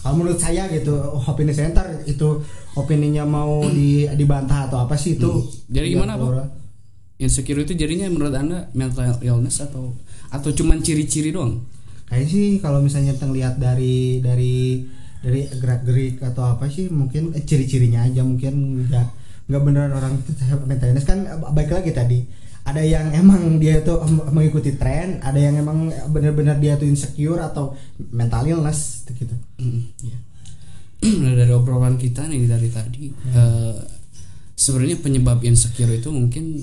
Kalau 0.00 0.16
menurut 0.16 0.40
saya 0.40 0.64
gitu 0.72 0.96
opini 1.28 1.52
ntar 1.52 2.08
itu 2.08 2.40
opininya 2.72 3.28
mau 3.28 3.60
di 3.76 4.08
dibantah 4.16 4.70
atau 4.70 4.88
apa 4.88 4.96
sih 4.96 5.20
itu 5.20 5.44
Jadi 5.68 5.86
gimana, 5.92 6.16
Pak? 6.16 6.48
insecure 7.20 7.60
itu 7.68 7.76
jadinya 7.76 8.08
menurut 8.08 8.32
anda 8.32 8.72
mental 8.72 9.20
illness 9.20 9.60
atau 9.60 9.92
atau 10.32 10.50
cuman 10.56 10.80
ciri-ciri 10.80 11.34
doang? 11.36 11.60
Kayaknya 12.08 12.26
sih 12.32 12.46
kalau 12.64 12.80
misalnya 12.80 13.12
kita 13.12 13.28
lihat 13.28 13.54
dari 13.60 14.24
dari 14.24 14.88
dari 15.20 15.46
gerak 15.52 15.84
gerik 15.84 16.16
atau 16.24 16.44
apa 16.48 16.66
sih 16.66 16.88
mungkin 16.88 17.36
eh, 17.36 17.44
ciri-cirinya 17.44 18.04
aja 18.04 18.24
mungkin 18.24 18.84
nggak 18.88 19.06
nggak 19.46 19.62
beneran 19.62 19.92
orang 19.92 20.16
itu 20.16 20.32
mental 20.64 20.88
illness 20.88 21.04
kan 21.04 21.18
eh, 21.24 21.36
baik 21.36 21.70
lagi 21.70 21.92
tadi 21.92 22.18
ada 22.60 22.84
yang 22.84 23.08
emang 23.12 23.56
dia 23.56 23.80
itu 23.80 23.92
em- 24.00 24.28
mengikuti 24.32 24.76
tren 24.76 25.20
ada 25.20 25.36
yang 25.36 25.56
emang 25.56 25.88
bener-bener 26.12 26.56
dia 26.56 26.76
tuh 26.76 26.84
insecure 26.84 27.40
atau 27.40 27.72
mental 28.12 28.44
illness 28.44 29.04
gitu. 29.08 29.32
Hmm, 29.56 29.88
iya. 30.00 30.18
Nah, 31.00 31.32
dari 31.32 31.52
obrolan 31.56 31.96
kita 31.96 32.28
nih 32.28 32.44
dari 32.44 32.68
tadi 32.68 33.08
eh, 33.32 33.76
sebenarnya 34.52 35.00
penyebab 35.00 35.40
insecure 35.40 35.88
itu 35.88 36.12
mungkin 36.12 36.60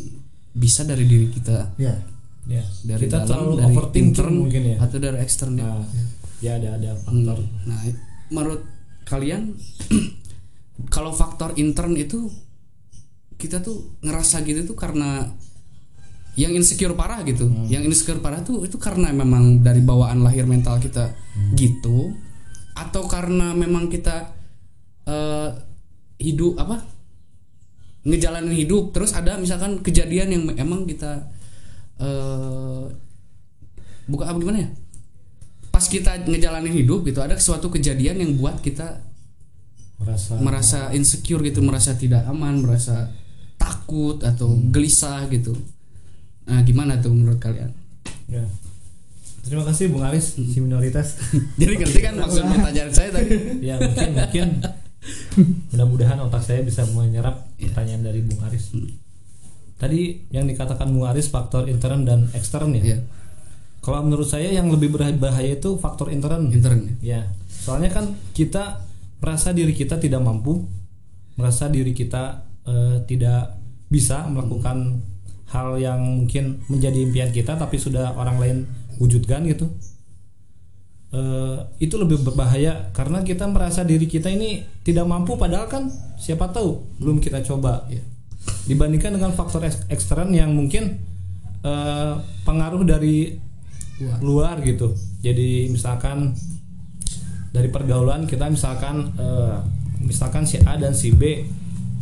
bisa 0.54 0.86
dari 0.86 1.06
diri 1.06 1.34
kita. 1.34 1.74
Ya. 1.82 1.98
Ya. 2.46 2.64
Dari 2.86 3.10
kita 3.10 3.22
dalam 3.22 3.28
terlalu 3.28 3.54
dari 3.58 3.66
overthinking 3.74 4.06
intern 4.14 4.34
mungkin 4.38 4.62
ya. 4.64 4.78
atau 4.80 4.98
dari 4.98 5.18
eksternal. 5.20 5.82
Nah, 5.82 6.06
ya 6.40 6.52
ada 6.62 6.70
ada 6.78 6.90
Hmm, 6.94 7.26
faktor. 7.26 7.38
Nah, 7.66 7.80
menurut 8.34 8.64
kalian 9.08 9.56
kalau 10.96 11.16
faktor 11.16 11.56
intern 11.56 11.96
itu 11.96 12.30
kita 13.38 13.62
tuh 13.62 13.98
ngerasa 14.02 14.42
gitu 14.44 14.74
tuh 14.74 14.78
karena 14.78 15.30
yang 16.38 16.54
insecure 16.54 16.94
parah 16.94 17.26
gitu. 17.26 17.50
Yang 17.66 17.84
insecure 17.90 18.22
parah 18.22 18.46
tuh 18.46 18.62
itu 18.62 18.78
karena 18.78 19.10
memang 19.10 19.66
dari 19.66 19.82
bawaan 19.82 20.22
lahir 20.22 20.46
mental 20.46 20.78
kita 20.78 21.10
gitu 21.58 22.14
atau 22.78 23.10
karena 23.10 23.58
memang 23.58 23.90
kita 23.90 24.38
eh, 25.10 25.50
hidup 26.22 26.62
apa? 26.62 26.78
ngejalanin 28.08 28.56
hidup 28.56 28.96
terus 28.96 29.12
ada 29.12 29.36
misalkan 29.36 29.84
kejadian 29.84 30.32
yang 30.32 30.44
emang 30.56 30.88
kita 30.88 31.28
eh 32.00 32.88
buka 34.08 34.24
apa 34.32 34.38
gimana 34.40 34.64
ya? 34.64 34.70
Pas 35.78 35.86
kita 35.86 36.26
ngejalanin 36.26 36.74
hidup 36.74 37.06
gitu 37.06 37.22
ada 37.22 37.38
suatu 37.38 37.70
kejadian 37.70 38.18
yang 38.18 38.34
buat 38.34 38.58
kita 38.66 38.98
merasa 40.02 40.34
merasa 40.42 40.80
insecure 40.90 41.46
gitu 41.46 41.62
merasa 41.62 41.94
tidak 41.94 42.26
aman 42.26 42.66
merasa 42.66 43.14
takut 43.62 44.18
atau 44.26 44.58
gelisah 44.74 45.30
gitu. 45.30 45.54
Nah 46.50 46.66
gimana 46.66 46.98
tuh 46.98 47.14
menurut 47.14 47.38
kalian? 47.38 47.70
Ya. 48.26 48.42
Terima 49.46 49.70
kasih 49.70 49.94
Bung 49.94 50.02
Aris 50.02 50.34
si 50.34 50.58
minoritas. 50.58 51.22
Jadi 51.62 51.78
ngerti 51.78 52.00
kan 52.02 52.18
maksud 52.26 52.42
pertanyaan 52.42 52.92
saya 52.98 53.10
tadi? 53.14 53.62
Ya 53.62 53.78
mungkin 53.78 54.10
mungkin. 54.18 54.48
Mudah-mudahan 55.78 56.18
otak 56.26 56.42
saya 56.42 56.66
bisa 56.66 56.90
menyerap 56.90 57.46
Iya. 57.62 57.70
pertanyaan 57.70 58.02
dari 58.02 58.26
Bung 58.26 58.42
Aris. 58.50 58.74
Tadi 59.78 60.26
yang 60.34 60.50
dikatakan 60.50 60.90
Bung 60.90 61.06
Aris 61.06 61.30
faktor 61.30 61.70
intern 61.70 62.02
dan 62.02 62.34
ekstern 62.34 62.74
ya? 62.74 62.98
Ya 62.98 63.00
kalau 63.88 64.04
menurut 64.04 64.28
saya 64.28 64.52
yang 64.52 64.68
lebih 64.68 64.92
berbahaya 64.92 65.56
itu 65.56 65.80
faktor 65.80 66.12
intern. 66.12 66.52
Intern. 66.52 67.00
Ya 67.00 67.32
soalnya 67.48 67.88
kan 67.88 68.20
kita 68.36 68.84
merasa 69.24 69.56
diri 69.56 69.72
kita 69.72 69.96
tidak 69.96 70.20
mampu 70.20 70.68
merasa 71.40 71.72
diri 71.72 71.96
kita 71.96 72.44
eh, 72.68 73.00
tidak 73.08 73.56
bisa 73.88 74.28
melakukan 74.28 75.00
hal 75.48 75.80
yang 75.80 76.04
mungkin 76.04 76.60
menjadi 76.68 77.00
impian 77.00 77.32
kita 77.32 77.56
tapi 77.56 77.80
sudah 77.80 78.12
orang 78.20 78.36
lain 78.44 78.58
wujudkan 79.00 79.48
gitu. 79.48 79.72
Eh, 81.16 81.60
itu 81.80 81.96
lebih 81.96 82.28
berbahaya 82.28 82.92
karena 82.92 83.24
kita 83.24 83.48
merasa 83.48 83.88
diri 83.88 84.04
kita 84.04 84.28
ini 84.28 84.68
tidak 84.84 85.08
mampu 85.08 85.40
padahal 85.40 85.72
kan 85.72 85.88
siapa 86.20 86.52
tahu 86.52 86.84
belum 87.00 87.24
kita 87.24 87.40
coba 87.48 87.88
ya. 87.88 88.04
Dibandingkan 88.68 89.16
dengan 89.16 89.32
faktor 89.32 89.64
eks- 89.64 89.88
ekstern 89.88 90.36
yang 90.36 90.52
mungkin 90.52 91.00
eh, 91.64 92.14
pengaruh 92.44 92.84
dari 92.84 93.47
Luar. 93.98 94.18
luar 94.22 94.56
gitu. 94.62 94.94
Jadi 95.26 95.70
misalkan 95.74 96.38
dari 97.50 97.74
pergaulan 97.74 98.30
kita 98.30 98.46
misalkan 98.52 99.14
eh, 99.18 99.58
misalkan 100.04 100.46
si 100.46 100.62
A 100.62 100.78
dan 100.78 100.94
si 100.94 101.14
B. 101.14 101.48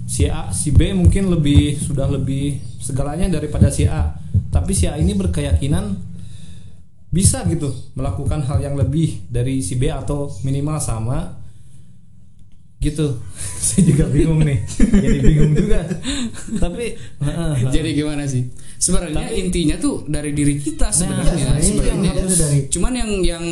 Si 0.05 0.27
A 0.29 0.51
si 0.53 0.69
B 0.75 0.93
mungkin 0.93 1.31
lebih 1.31 1.79
sudah 1.79 2.05
lebih 2.11 2.59
segalanya 2.77 3.39
daripada 3.39 3.71
si 3.71 3.87
A. 3.87 4.13
Tapi 4.51 4.71
si 4.75 4.85
A 4.85 4.99
ini 4.99 5.15
berkeyakinan 5.15 6.15
bisa 7.15 7.47
gitu 7.47 7.71
melakukan 7.95 8.43
hal 8.43 8.59
yang 8.59 8.75
lebih 8.75 9.23
dari 9.31 9.63
si 9.63 9.79
B 9.79 9.87
atau 9.87 10.27
minimal 10.43 10.83
sama 10.83 11.44
gitu. 12.77 13.17
Saya 13.65 13.81
juga 13.83 14.05
bingung 14.07 14.39
nih. 14.39 14.59
Jadi 14.77 15.17
bingung 15.19 15.53
juga. 15.53 15.81
Tapi 16.55 16.95
jadi 17.73 17.89
gimana 17.91 18.23
sih? 18.23 18.45
Sebenarnya 18.75 19.31
intinya 19.31 19.75
tuh 19.75 20.03
dari 20.05 20.31
diri 20.31 20.55
kita 20.55 20.89
sebenarnya 20.89 21.57
sebenarnya 21.57 22.11
sebenarnya. 22.13 22.37
dari- 22.37 22.67
cuman 22.67 22.93
yang 22.93 23.11
yang 23.23 23.45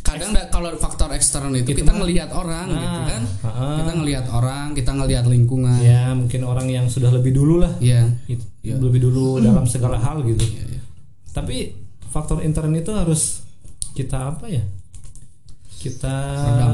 kadang 0.00 0.30
da- 0.30 0.46
kalau 0.46 0.70
faktor 0.72 1.10
eksternal 1.10 1.50
itu 1.52 1.66
Gitu 1.66 1.82
kita 1.82 1.90
mah. 1.90 1.98
ngelihat 1.98 2.30
orang 2.30 2.66
gitu 2.70 2.78
Nah, 2.94 3.04
kan. 3.04 3.22
heeh. 3.26 3.74
kita 3.76 3.92
ngelihat 3.92 4.26
orang 4.30 4.66
kita 4.72 4.90
ngelihat 4.92 5.24
lingkungan. 5.26 5.78
Ya 5.78 6.14
mungkin 6.14 6.40
orang 6.42 6.66
yang 6.68 6.86
sudah 6.86 7.10
lebih 7.10 7.32
dulu 7.32 7.58
lah. 7.58 7.74
Ya. 7.78 8.06
Itu, 8.24 8.46
Ya. 8.62 8.78
lebih 8.78 9.02
dulu 9.02 9.38
dalam 9.38 9.62
segala 9.64 9.94
hal 9.96 10.22
gitu. 10.22 10.46
Ya, 10.46 10.64
ya. 10.68 10.80
tapi 11.30 11.74
faktor 12.06 12.40
intern 12.40 12.70
itu 12.72 12.88
harus 12.90 13.42
kita 13.92 14.32
apa 14.32 14.46
ya? 14.46 14.62
Kita 15.76 16.14
Redam. 16.40 16.72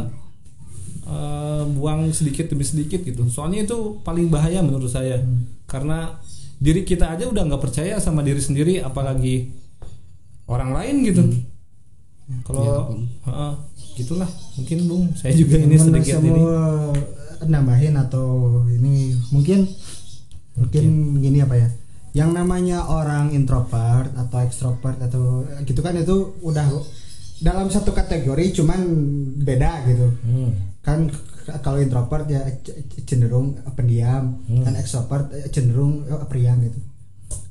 Eh, 1.12 1.62
buang 1.76 2.08
sedikit 2.16 2.48
demi 2.48 2.64
sedikit 2.64 3.04
gitu. 3.04 3.28
Soalnya 3.28 3.68
itu 3.68 4.00
paling 4.00 4.32
bahaya 4.32 4.64
menurut 4.64 4.88
saya. 4.88 5.20
Karena 5.68 6.16
diri 6.62 6.86
kita 6.86 7.12
aja 7.12 7.28
udah 7.28 7.42
nggak 7.42 7.62
percaya 7.62 7.98
sama 7.98 8.22
diri 8.22 8.38
sendiri 8.38 8.80
apalagi 8.80 9.50
orang 10.46 10.70
lain 10.72 10.96
gitu. 11.04 11.22
Kalau 12.46 12.62
Ya, 12.64 12.76
heeh, 13.28 13.54
gitulah. 14.00 14.30
Mungkin 14.56 14.78
bung 14.88 15.04
saya 15.12 15.34
juga 15.36 15.58
ini 15.60 15.76
sedikit 15.76 16.22
ini. 16.22 16.30
mau 16.32 16.94
nambahin 17.42 17.98
atau 17.98 18.62
ini 18.70 19.18
mungkin 19.34 19.66
mungkin 20.54 20.84
gini 21.18 21.42
apa 21.42 21.58
ya? 21.58 21.68
Yang 22.12 22.30
namanya 22.36 22.86
orang 22.88 23.32
introvert 23.34 24.12
atau 24.14 24.38
ekstrovert 24.44 25.00
atau 25.00 25.44
gitu 25.64 25.80
kan 25.82 25.96
itu 25.96 26.36
udah 26.44 26.68
dalam 27.42 27.66
satu 27.68 27.90
kategori 27.90 28.62
cuman 28.62 28.80
beda 29.42 29.82
gitu. 29.90 30.08
Hmm. 30.22 30.71
Kan 30.82 31.06
kalau 31.62 31.78
introvert 31.78 32.26
ya 32.26 32.42
cenderung 33.02 33.54
pendiam 33.72 34.42
Hmm. 34.44 34.62
kan 34.62 34.74
ekstrovert 34.74 35.26
cenderung 35.48 36.02
periang 36.26 36.58
gitu 36.60 36.78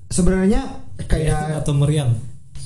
sebenarnya 0.07 0.83
kayak 1.01 1.59
atau 1.59 1.73
meriang 1.73 2.11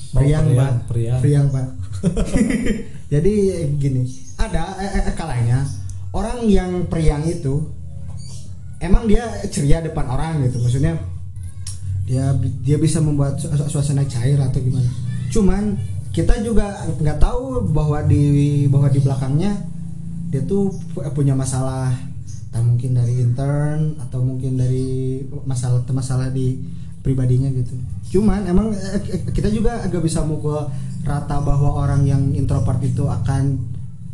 Oh, 0.08 0.22
Priang, 0.22 0.48
periang, 0.48 0.56
Pak. 0.56 0.74
periang. 0.88 1.20
Priang, 1.20 1.46
Pak. 1.50 1.66
Jadi 3.12 3.32
gini, 3.76 4.02
ada 4.34 4.72
eh, 4.78 5.02
eh, 5.02 5.12
kalanya 5.12 5.60
orang 6.10 6.46
yang 6.46 6.88
priang 6.88 7.20
itu 7.22 7.68
emang 8.78 9.04
dia 9.04 9.28
ceria 9.46 9.84
depan 9.84 10.08
orang 10.08 10.40
gitu. 10.42 10.56
Maksudnya 10.58 10.96
dia 12.02 12.32
dia 12.62 12.78
bisa 12.78 12.96
membuat 12.98 13.36
su- 13.36 13.50
su- 13.50 13.68
suasana 13.68 14.06
cair 14.06 14.38
atau 14.38 14.56
gimana. 14.56 14.88
Cuman 15.28 15.76
kita 16.10 16.40
juga 16.40 16.70
nggak 16.88 17.18
tahu 17.18 17.68
bahwa 17.68 18.00
di 18.00 18.22
bahwa 18.66 18.88
di 18.88 19.00
belakangnya 19.00 19.52
dia 20.30 20.42
tuh 20.44 20.74
pu- 20.92 21.06
punya 21.14 21.32
masalah 21.34 21.94
entah 22.50 22.62
mungkin 22.62 22.96
dari 22.96 23.20
intern 23.20 24.00
atau 24.00 24.24
mungkin 24.24 24.56
dari 24.56 25.20
masalah 25.44 25.84
masalah 25.92 26.32
di 26.32 26.56
pribadinya 27.04 27.52
gitu. 27.52 27.76
Cuman 28.18 28.48
emang 28.48 28.72
eh, 28.74 28.98
eh, 29.12 29.20
kita 29.30 29.52
juga 29.52 29.84
agak 29.84 30.02
bisa 30.02 30.24
mukul 30.26 30.66
rata 31.06 31.38
bahwa 31.38 31.78
orang 31.78 32.02
yang 32.02 32.22
introvert 32.34 32.82
itu 32.82 33.06
akan 33.06 33.60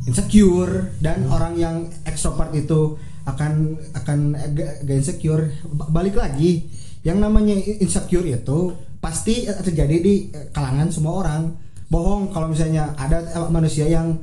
insecure 0.04 0.90
dan 0.98 1.24
orang 1.30 1.54
yang 1.56 1.76
ekstrovert 2.04 2.52
itu 2.52 2.98
akan 3.24 3.78
akan 3.94 4.18
agak 4.36 4.82
insecure. 4.90 5.54
Ba- 5.72 5.88
Balik 5.88 6.18
lagi, 6.18 6.66
yang 7.06 7.22
namanya 7.22 7.54
insecure 7.80 8.26
itu 8.26 8.74
pasti 8.98 9.46
terjadi 9.46 9.96
di 10.02 10.14
eh, 10.34 10.50
kalangan 10.50 10.90
semua 10.90 11.22
orang 11.22 11.54
bohong 11.92 12.32
kalau 12.32 12.48
misalnya 12.48 12.96
ada 12.96 13.20
manusia 13.52 13.84
yang 13.84 14.16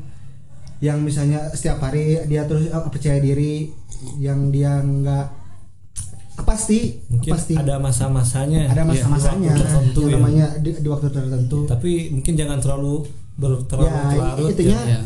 yang 0.80 1.04
misalnya 1.04 1.52
setiap 1.52 1.84
hari 1.84 2.24
dia 2.28 2.48
terus 2.48 2.72
eh, 2.72 2.84
percaya 2.88 3.20
diri 3.20 3.68
yang 4.20 4.48
dia 4.48 4.80
nggak 4.80 5.28
pasti 6.40 6.96
mungkin 7.12 7.36
pasti. 7.36 7.54
ada 7.60 7.76
masa-masanya. 7.84 8.72
Ada 8.72 8.84
ya, 8.84 8.88
masa-masanya. 8.88 9.52
waktu 9.52 9.60
tertentu 9.60 10.02
yang 10.08 10.10
ya. 10.10 10.16
namanya 10.16 10.46
di, 10.64 10.72
di 10.80 10.88
waktu 10.88 11.08
tertentu. 11.12 11.60
Tapi 11.68 11.92
mungkin 12.16 12.34
jangan 12.40 12.58
terlalu 12.64 12.96
ber, 13.36 13.52
terlalu 13.68 13.92
ya 13.92 14.04
larut 14.16 14.50
intinya 14.56 14.80
ya. 14.88 15.02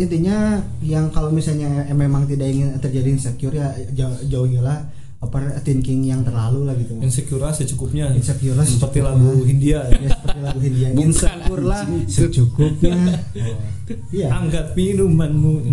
intinya 0.00 0.36
yang 0.80 1.06
kalau 1.12 1.28
misalnya 1.28 1.84
eh, 1.84 1.96
memang 1.96 2.24
tidak 2.24 2.48
ingin 2.48 2.72
terjadi 2.80 3.08
insecure 3.12 3.52
ya 3.52 3.68
jauh, 3.92 4.16
jauhilah 4.32 4.88
overthinking 5.18 6.06
yang 6.06 6.22
terlalu 6.22 6.62
lah 6.62 6.74
gitu. 6.78 6.94
Insecure 6.98 7.42
lah 7.42 7.50
secukupnya. 7.50 8.14
Insecure 8.14 8.54
lah 8.54 8.62
seperti 8.62 9.02
lagu 9.02 9.42
Hindia. 9.42 9.82
Ya 9.92 10.08
seperti 10.14 10.38
lagu 10.40 10.58
Hindia. 10.60 10.88
Bukan, 10.90 11.02
insecure 11.04 11.64
lah 11.64 11.82
secukupnya. 12.06 12.96
Iya. 14.12 14.28
Angkat 14.28 14.76
minumanmu. 14.76 15.64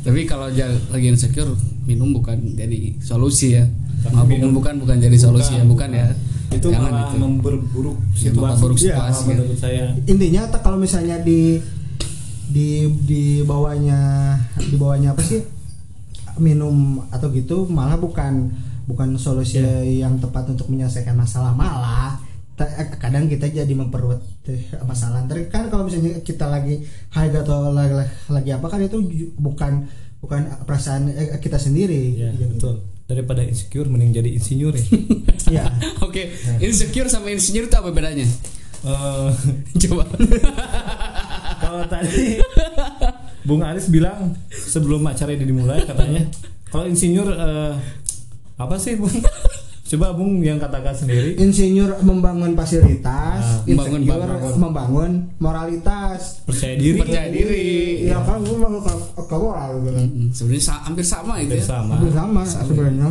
Tapi 0.00 0.20
kalau 0.24 0.46
lagi 0.46 1.06
insecure 1.06 1.50
minum 1.82 2.14
bukan 2.14 2.38
jadi 2.54 2.94
solusi 3.02 3.58
ya. 3.58 3.66
Tapi 3.98 4.14
Mabuk 4.14 4.30
minum- 4.30 4.54
bukan 4.54 4.74
bukan 4.78 4.96
jadi 4.96 5.18
solusi 5.18 5.58
ya, 5.58 5.66
bukan 5.66 5.90
ya. 5.90 6.14
itu 6.48 6.70
Jangan 6.70 6.86
malah 6.88 7.10
itu. 7.10 7.16
memperburuk 7.18 7.98
Ya, 8.14 8.30
situasi. 8.30 8.38
memperburuk 8.46 8.78
Iya, 8.78 8.86
situasi, 8.88 9.20
ya. 9.20 9.26
menurut 9.28 9.58
saya. 9.58 9.84
Intinya 10.06 10.42
kalau 10.54 10.78
misalnya 10.78 11.18
di 11.18 11.58
di 12.46 12.68
di 13.04 13.22
bawahnya 13.42 13.98
di 14.56 14.74
bawahnya 14.78 15.12
apa 15.12 15.20
sih 15.20 15.42
minum 16.38 16.74
atau 17.08 17.28
gitu 17.28 17.66
malah 17.66 17.94
bukan 17.94 18.50
bukan 18.84 19.14
solusi 19.14 19.58
Iya. 19.58 20.02
yang 20.02 20.16
tepat 20.16 20.48
untuk 20.48 20.66
menyelesaikan 20.66 21.12
masalah 21.12 21.52
malah 21.52 22.16
eh, 22.56 22.86
kadang 22.96 23.26
kita 23.26 23.46
jadi 23.46 23.68
memperbuat 23.70 24.20
eh, 24.46 24.60
masalah 24.82 25.22
Ntar 25.22 25.46
kan 25.46 25.66
kalau 25.66 25.84
misalnya 25.84 26.18
kita 26.20 26.44
lagi 26.44 26.82
high 27.10 27.30
atau 27.30 27.68
lagi, 27.68 27.94
lagi 28.26 28.50
apa 28.50 28.66
kan 28.66 28.80
itu 28.80 28.98
bukan 29.34 29.86
bukan 30.18 30.40
perasaan 30.64 31.06
eh, 31.08 31.36
kita 31.36 31.56
sendiri 31.56 32.16
ya 32.16 32.30
Gitu. 32.32 32.50
betul 32.50 32.76
daripada 33.04 33.40
insecure 33.40 33.86
mending 33.86 34.12
jadi 34.12 34.30
insinyur 34.32 34.72
ya 34.72 34.84
ya 35.54 35.64
Oke, 36.04 36.32
insecure 36.58 37.06
sama 37.06 37.28
insinyur 37.28 37.64
itu 37.64 37.74
apa 37.74 37.88
bedanya? 37.88 38.26
Eh, 38.78 39.30
Coba. 39.82 40.04
kalau 41.58 41.82
tadi 41.86 42.38
Bung 43.48 43.64
Aris 43.64 43.88
bilang 43.88 44.36
sebelum 44.52 45.00
acara 45.02 45.32
ini 45.32 45.42
dimulai 45.42 45.80
katanya 45.82 46.28
kalau 46.66 46.84
insinyur 46.84 47.28
eh, 47.30 47.72
apa 48.54 48.76
sih 48.76 48.94
Bung? 48.94 49.08
Coba 49.88 50.12
Bung 50.12 50.44
yang 50.44 50.60
katakan 50.60 50.92
sendiri. 50.92 51.40
Insinyur 51.40 52.04
membangun 52.04 52.52
fasilitas 52.52 53.40
Ah, 53.40 53.64
membangun- 53.64 54.04
insecure 54.04 54.28
membangun. 54.28 54.60
membangun 54.60 55.10
moralitas. 55.38 56.44
Percaya 56.44 56.76
diri. 56.76 56.98
Percaya 56.98 57.28
diri. 57.28 58.04
ya 58.04 58.20
kan 58.20 58.36
gue 58.38 58.52
mau 58.52 58.68
ke 58.76 58.92
ke 59.16 59.36
moral 59.38 59.80
gitu. 59.80 59.96
Sebenarnya 60.34 60.60
sa- 60.62 60.84
hampir 60.84 61.02
sama 61.02 61.40
itu 61.40 61.50
hampir 61.50 61.58
ya. 61.58 61.64
sama. 61.64 61.92
Hampir 61.96 62.12
sama 62.12 62.40
sebenarnya. 62.44 63.08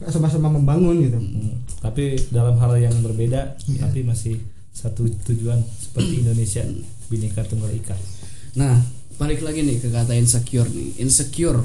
Sama-sama 0.00 0.48
membangun 0.50 0.96
gitu. 1.02 1.18
Hmm, 1.18 1.60
tapi 1.76 2.14
dalam 2.30 2.54
hal 2.56 2.78
yang 2.78 2.94
berbeda 3.00 3.52
tapi 3.76 4.00
masih 4.00 4.38
satu 4.70 5.04
tujuan 5.26 5.58
seperti 5.76 6.14
Indonesia 6.22 6.62
Bhinneka 7.10 7.42
Tunggal 7.42 7.74
Ika. 7.74 7.98
Nah, 8.54 8.78
balik 9.20 9.44
lagi 9.44 9.60
nih 9.60 9.76
ke 9.84 9.92
kata 9.92 10.16
insecure 10.16 10.64
nih. 10.72 10.96
Insecure. 11.04 11.60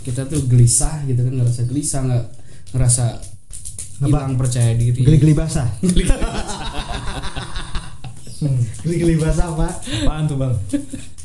Kita 0.00 0.24
tuh 0.24 0.40
gelisah 0.48 1.04
gitu 1.04 1.20
kan, 1.20 1.36
ngerasa 1.36 1.68
gelisah 1.68 2.00
nggak 2.08 2.24
ngerasa 2.72 3.04
hilang 4.00 4.40
percaya 4.40 4.72
diri. 4.72 5.04
geli-geli 5.04 5.36
basah. 5.36 5.68
Geli- 5.84 6.08
geli-geli 8.86 9.20
basah 9.20 9.52
pak. 9.52 9.84
Apaan 9.84 10.24
tuh 10.30 10.38
Bang? 10.40 10.54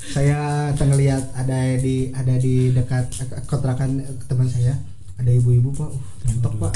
Saya 0.04 0.74
ngeliat 0.76 1.32
ada 1.32 1.78
di 1.80 2.12
ada 2.12 2.36
di 2.36 2.76
dekat 2.76 3.08
kontrakan 3.48 4.04
teman 4.28 4.50
saya. 4.52 4.76
Ada 5.16 5.32
ibu-ibu 5.32 5.72
pak. 5.72 5.94
Uh, 5.94 6.02
mantap 6.28 6.54
pak. 6.60 6.74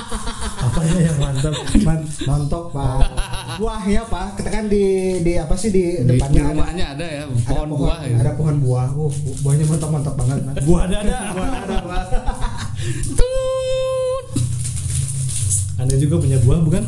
Apanya 0.68 0.98
yang 1.08 1.18
mantap? 1.22 1.54
Man- 1.86 2.10
mantap 2.28 2.64
pak 2.74 3.19
buah 3.60 3.82
ya 3.84 4.02
pak. 4.02 4.26
Kita 4.34 4.48
kan 4.48 4.64
di 4.66 4.84
di 5.20 5.32
apa 5.36 5.52
sih 5.54 5.68
di, 5.68 6.00
di, 6.00 6.16
di 6.16 6.16
depannya 6.16 6.40
ada 6.40 6.50
rumahnya 6.50 6.86
ada 6.96 7.06
ya 7.06 7.24
ada 7.28 7.44
pohon 7.46 7.68
buah 7.70 7.98
ya. 8.02 8.16
ada 8.18 8.32
pohon 8.34 8.56
buah. 8.58 8.88
Uh, 8.90 9.12
bu- 9.12 9.36
buahnya 9.40 9.64
mantap 9.66 9.90
mantap 9.90 10.14
banget 10.16 10.38
Pak. 10.40 10.54
buah 10.64 10.84
dada 10.86 11.18
buah 11.30 11.50
ada 11.54 11.76
pak 11.82 12.04
Tut. 13.12 14.26
anda 15.76 15.94
juga 15.96 16.16
punya 16.18 16.38
buah 16.40 16.60
bukan? 16.60 16.82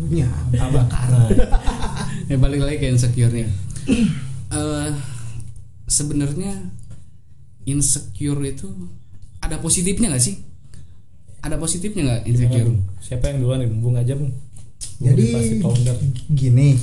Punya 0.00 0.28
apa 0.54 0.80
karena 0.84 1.20
ya 2.32 2.36
balik 2.36 2.60
lagi 2.60 2.76
ke 2.78 2.86
insecure 2.88 3.32
nya 3.32 3.48
Eh, 4.48 4.88
sebenarnya 5.86 6.52
insecure 7.64 8.40
itu 8.44 8.68
ada 9.40 9.58
positifnya 9.58 10.08
nggak 10.08 10.22
sih? 10.22 10.40
Ada 11.40 11.56
positifnya 11.56 12.02
nggak 12.04 12.22
insecure? 12.24 12.70
Siapa 13.00 13.28
yang 13.28 13.42
duluan? 13.42 13.60
Nih 13.60 13.72
Bung 13.72 13.96
aja 13.96 14.14
Bung 14.14 14.32
Jadi 15.02 15.60
gini, 16.30 16.78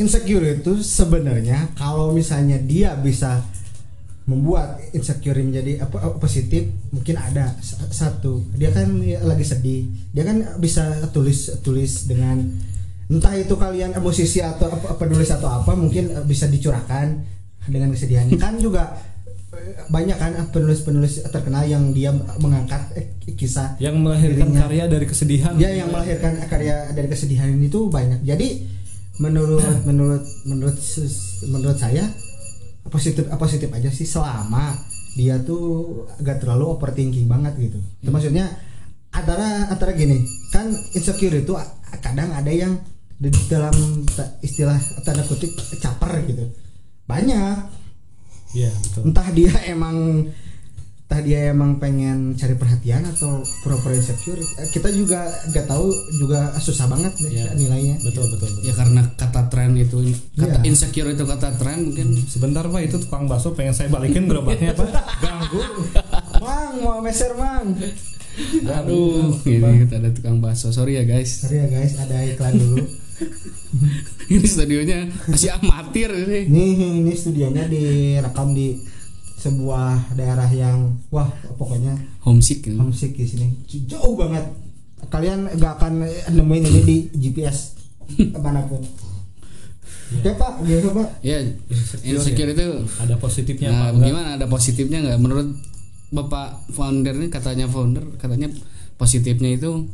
insecure 0.00 0.62
itu 0.62 0.80
sebenarnya 0.80 1.74
kalau 1.76 2.14
misalnya 2.14 2.56
dia 2.56 2.96
bisa 2.96 3.44
membuat 4.28 4.76
insecure 4.92 5.40
menjadi 5.40 5.88
apa, 5.88 6.20
positif, 6.20 6.68
mungkin 6.92 7.16
ada 7.16 7.56
satu. 7.88 8.44
Dia 8.60 8.68
kan 8.76 9.00
lagi 9.00 9.44
sedih, 9.44 9.88
dia 10.12 10.24
kan 10.28 10.60
bisa 10.60 11.08
tulis 11.16 11.48
tulis 11.64 12.04
dengan 12.04 12.44
entah 13.08 13.32
itu 13.32 13.56
kalian 13.56 13.96
musisi 14.04 14.44
atau 14.44 14.68
apa, 14.68 15.00
penulis 15.00 15.32
atau 15.32 15.48
apa, 15.48 15.72
mungkin 15.72 16.12
bisa 16.28 16.44
dicurahkan 16.44 17.24
dengan 17.68 17.88
kesedihannya. 17.92 18.36
kan 18.36 18.60
juga 18.60 19.00
banyak 19.88 20.16
kan 20.20 20.32
penulis-penulis 20.52 21.24
terkenal 21.32 21.64
yang 21.64 21.96
dia 21.96 22.12
mengangkat 22.36 22.92
eh, 23.00 23.16
kisah 23.32 23.80
yang 23.80 23.96
melahirkan 23.96 24.52
Dirinya. 24.52 24.60
karya 24.68 24.84
dari 24.84 25.06
kesedihan. 25.08 25.52
Dia 25.56 25.70
yang 25.72 25.88
melahirkan 25.88 26.36
karya 26.44 26.92
dari 26.92 27.08
kesedihan 27.08 27.48
itu 27.56 27.88
banyak. 27.88 28.20
Jadi 28.28 28.68
menurut 29.16 29.64
menurut 29.88 30.24
menurut 30.44 30.76
menurut 31.48 31.78
saya 31.80 32.04
positif 32.92 33.24
positif 33.40 33.72
aja 33.72 33.88
sih. 33.88 34.04
Selama 34.04 34.76
dia 35.16 35.40
tuh 35.40 36.04
agak 36.20 36.44
terlalu 36.44 36.68
overthinking 36.68 37.24
banget 37.24 37.56
gitu. 37.56 37.80
Itu 38.04 38.12
maksudnya 38.12 38.52
antara 39.16 39.72
antara 39.72 39.96
gini 39.96 40.28
kan 40.52 40.68
insecure 40.92 41.40
itu 41.40 41.56
kadang 42.04 42.36
ada 42.36 42.52
yang 42.52 42.76
di 43.16 43.32
dalam 43.48 43.72
istilah 44.44 44.76
tanda 45.08 45.24
kutip 45.24 45.56
caper 45.80 46.20
gitu. 46.28 46.44
Banyak 47.08 47.77
Iya 48.52 48.70
betul. 48.72 49.02
Entah 49.08 49.28
dia 49.30 49.52
emang 49.68 49.96
entah 51.08 51.24
dia 51.24 51.48
emang 51.48 51.80
pengen 51.80 52.36
cari 52.36 52.52
perhatian 52.52 53.00
atau 53.08 53.40
pura-pura 53.64 53.96
insecure. 53.96 54.36
Eh, 54.60 54.68
kita 54.68 54.92
juga 54.92 55.24
nggak 55.48 55.64
tahu 55.64 55.88
juga 56.20 56.52
susah 56.60 56.84
banget 56.84 57.16
deh 57.16 57.32
Iya. 57.32 57.56
nilainya. 57.56 57.96
Betul 58.04 58.28
betul 58.28 58.48
betul. 58.52 58.68
Ya 58.68 58.74
karena 58.76 59.00
kata 59.16 59.48
tren 59.48 59.72
itu 59.72 60.04
kata 60.36 60.60
Iya. 60.60 60.68
insecure 60.68 61.08
itu 61.08 61.24
kata 61.24 61.56
tren 61.56 61.88
mungkin. 61.88 62.12
Sebentar 62.28 62.64
pak 62.64 62.82
itu 62.84 63.00
tukang 63.00 63.24
bakso 63.24 63.56
pengen 63.56 63.72
saya 63.72 63.88
balikin 63.88 64.28
gerobaknya 64.28 64.76
pak. 64.76 64.88
Ganggu. 65.18 65.60
Mang 66.44 66.74
mau 66.84 67.00
meser 67.00 67.32
mang. 67.34 67.72
Aduh 68.62 69.32
ini 69.44 69.88
kita 69.88 69.96
ada 69.96 70.10
tukang 70.12 70.38
bakso. 70.38 70.70
Sorry 70.70 71.00
ya 71.00 71.08
guys. 71.08 71.40
Sorry 71.40 71.56
ya 71.58 71.68
guys 71.68 71.96
ada 71.96 72.20
iklan 72.22 72.52
dulu 72.54 72.84
ini 74.34 74.46
studionya 74.46 75.08
masih 75.26 75.50
amatir 75.58 76.10
ini. 76.12 76.46
Nih 76.48 76.70
ini 77.04 77.12
studionya 77.14 77.66
direkam 77.66 78.54
di 78.54 78.78
sebuah 79.38 80.18
daerah 80.18 80.50
yang 80.50 80.98
wah 81.14 81.30
pokoknya 81.54 81.94
homesick 82.26 82.66
ini. 82.66 82.78
homesick 82.78 83.14
di 83.14 83.26
sini. 83.26 83.46
Jauh 83.86 84.18
banget. 84.18 84.44
Kalian 85.08 85.46
nggak 85.54 85.72
akan 85.78 85.92
nemuin 86.34 86.64
ini 86.66 86.80
di 86.82 86.96
GPS 87.14 87.78
ke 88.08 88.38
mana 88.40 88.64
pun 88.64 88.80
Oke 90.08 90.32
pak, 90.40 90.64
biasa 90.64 90.88
pak. 90.96 91.08
ya 91.20 91.36
insecure 92.00 92.56
itu 92.56 92.66
ada 92.96 93.14
positifnya 93.20 93.68
nah 93.68 93.92
apa 93.92 94.00
gimana 94.00 94.28
ada 94.40 94.46
positifnya 94.48 95.04
nggak 95.04 95.20
menurut 95.20 95.52
bapak 96.08 96.64
founder 96.72 97.12
ini 97.12 97.28
katanya 97.28 97.68
founder 97.68 98.16
katanya 98.16 98.48
positifnya 98.96 99.60
itu 99.60 99.84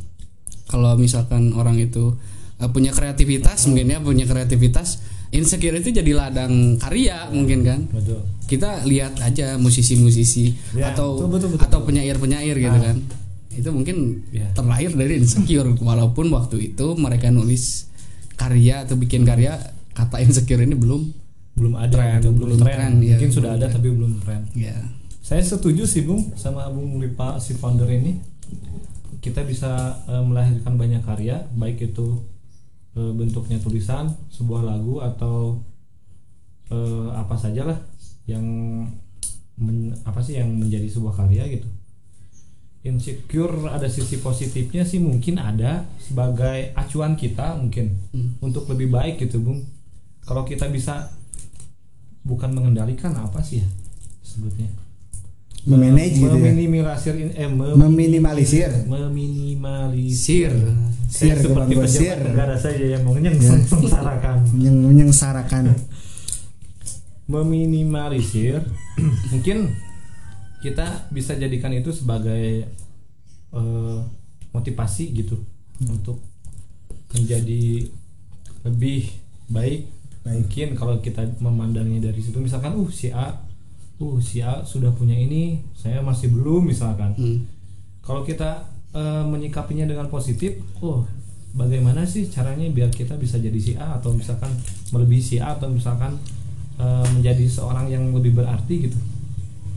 kalau 0.71 0.95
misalkan 0.95 1.51
orang 1.59 1.83
itu 1.83 2.15
eh, 2.57 2.69
punya 2.69 2.91
kreativitas 2.91 3.67
mungkin 3.67 3.87
ya 3.89 3.99
punya 3.99 4.25
kreativitas 4.25 5.01
insecure 5.31 5.75
itu 5.75 5.91
jadi 5.91 6.13
ladang 6.15 6.79
karya 6.79 7.27
mungkin 7.29 7.61
kan. 7.63 7.81
Betul. 7.91 8.23
Kita 8.45 8.85
lihat 8.85 9.19
aja 9.19 9.57
musisi-musisi 9.57 10.55
Ya, 10.73 10.93
atau 10.93 11.19
betul, 11.19 11.29
betul, 11.33 11.49
betul. 11.57 11.65
atau 11.67 11.79
penyair-penyair 11.83 12.55
gitu 12.55 12.79
Ah. 12.79 12.85
kan. 12.93 12.97
Itu 13.51 13.71
mungkin 13.71 14.23
Ya. 14.31 14.47
terlahir 14.53 14.91
dari 14.91 15.19
insecure 15.19 15.75
walaupun 15.77 16.31
waktu 16.31 16.71
itu 16.71 16.87
mereka 16.95 17.31
nulis 17.31 17.91
karya 18.35 18.83
atau 18.83 18.95
bikin 18.95 19.23
karya 19.23 19.59
kata 19.91 20.19
insecure 20.21 20.59
ini 20.61 20.75
belum 20.75 21.03
belum 21.55 21.75
ada 21.79 21.95
Tren, 21.95 22.19
gitu, 22.19 22.31
belum 22.31 22.47
belum 22.51 22.59
tren, 22.61 22.75
tren, 22.75 22.93
iya, 22.99 23.15
mungkin 23.15 23.29
belum 23.31 23.37
sudah 23.39 23.51
ada 23.55 23.67
tapi 23.71 23.89
belum 23.89 24.13
tren 24.21 24.43
ya. 24.55 24.75
Saya 25.23 25.39
setuju 25.41 25.87
sih 25.87 26.03
bung 26.03 26.35
sama 26.35 26.67
bung 26.67 26.99
Ripa 26.99 27.39
si 27.39 27.55
founder 27.55 27.87
ini. 27.89 28.19
Kita 29.19 29.41
bisa 29.43 29.71
eh, 30.05 30.19
melahirkan 30.21 30.75
banyak 30.75 31.01
karya 31.01 31.47
baik 31.55 31.81
itu 31.87 32.19
eh, 32.95 33.13
bentuknya 33.13 33.59
tulisan 33.59 34.11
sebuah 34.31 34.63
lagu 34.63 34.99
atau 34.99 35.59
eh, 36.71 37.09
apa 37.13 37.35
sajalah 37.35 37.77
yang 38.25 38.45
men- 39.61 39.95
apa 40.03 40.19
sih 40.19 40.41
yang 40.41 40.51
menjadi 40.51 40.89
sebuah 40.89 41.15
karya 41.15 41.47
gitu. 41.61 41.69
Insecure 42.85 43.65
ada 43.73 43.89
sisi 43.89 44.21
positifnya 44.21 44.85
sih 44.85 45.01
mungkin 45.01 45.41
ada 45.41 45.89
sebagai 45.97 46.77
acuan 46.77 47.17
kita 47.17 47.57
mungkin 47.57 47.97
Hmm. 48.13 48.37
untuk 48.45 48.69
lebih 48.69 48.93
baik 48.93 49.25
gitu 49.25 49.41
bung. 49.41 49.65
Kalau 50.25 50.45
kita 50.45 50.69
bisa 50.69 51.09
bukan 52.25 52.53
mengendalikan 52.53 53.13
apa 53.17 53.41
sih 53.41 53.61
ya 53.61 53.69
sebutnya 54.25 54.69
Memanage 55.65 56.15
gitu 56.15 56.29
ya. 56.29 56.37
meminimalisir 56.37 57.15
eh, 57.33 57.49
mem- 57.49 57.73
Meminimalisir. 57.75 58.71
meminimalisir 58.85 60.53
Sir, 61.09 61.31
Saya 61.31 61.41
seperti 61.41 61.73
sir. 61.87 62.17
negara 62.19 62.53
saja 62.55 62.85
yang 62.85 63.01
Ya. 63.07 63.55
sengsarakan 63.63 64.37
Yang 64.65 64.77
menyengsarakan. 64.83 65.65
meminimalisir 67.25 68.61
mungkin 69.33 69.73
kita 70.61 71.09
bisa 71.09 71.33
jadikan 71.35 71.73
itu 71.73 71.89
sebagai 71.91 72.69
eh, 73.51 73.99
motivasi 74.51 75.13
gitu 75.15 75.41
untuk 75.83 76.21
menjadi 77.11 77.89
lebih 78.63 79.09
baik 79.47 79.89
Baik. 80.21 80.35
mungkin 80.41 80.69
kalau 80.75 80.97
kita 80.99 81.21
memandangnya 81.39 82.09
dari 82.09 82.21
situ 82.21 82.37
misalkan 82.37 82.73
uh 82.75 82.89
si 82.89 83.09
A 83.09 83.44
uh 84.05 84.21
si 84.21 84.39
A 84.39 84.61
sudah 84.63 84.93
punya 84.93 85.17
ini 85.17 85.65
saya 85.73 86.01
masih 86.01 86.29
belum 86.29 86.69
misalkan. 86.69 87.17
Hmm. 87.17 87.39
kalau 88.01 88.21
kita 88.21 88.65
eh, 88.93 89.25
menyikapinya 89.25 89.89
dengan 89.89 90.07
positif 90.07 90.61
oh 90.79 91.09
bagaimana 91.53 92.05
sih 92.05 92.29
caranya 92.29 92.69
biar 92.69 92.91
kita 92.91 93.17
bisa 93.17 93.39
jadi 93.39 93.57
si 93.57 93.73
A 93.75 93.97
atau 93.97 94.13
misalkan 94.13 94.53
melebihi 94.91 95.23
si 95.23 95.37
A 95.41 95.57
atau 95.57 95.69
misalkan 95.69 96.21
eh, 96.77 97.07
menjadi 97.11 97.49
seorang 97.49 97.89
yang 97.89 98.13
lebih 98.13 98.35
berarti 98.35 98.85
gitu? 98.85 98.99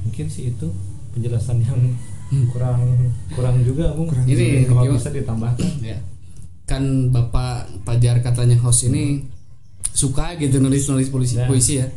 Mungkin 0.04 0.28
sih 0.28 0.52
itu 0.52 0.68
penjelasan 1.14 1.60
yang 1.62 1.80
kurang 2.52 2.84
kurang 3.32 3.64
juga 3.64 3.96
bung. 3.96 4.12
Kurang 4.12 4.28
Ini 4.28 4.36
Mungkin 4.36 4.68
kalau 4.68 4.84
gimana? 4.84 4.98
bisa 5.00 5.10
ditambahkan. 5.12 5.70
Ya. 5.80 5.98
Kan 6.68 6.84
bapak 7.10 7.88
Pajar 7.88 8.20
katanya 8.20 8.60
host 8.60 8.88
ini 8.88 9.24
suka 9.96 10.36
gitu 10.36 10.60
nulis 10.60 10.84
nulis 10.86 11.08
puisi 11.08 11.40
Ya. 11.40 11.48
puisi 11.48 11.74
ya 11.80 11.88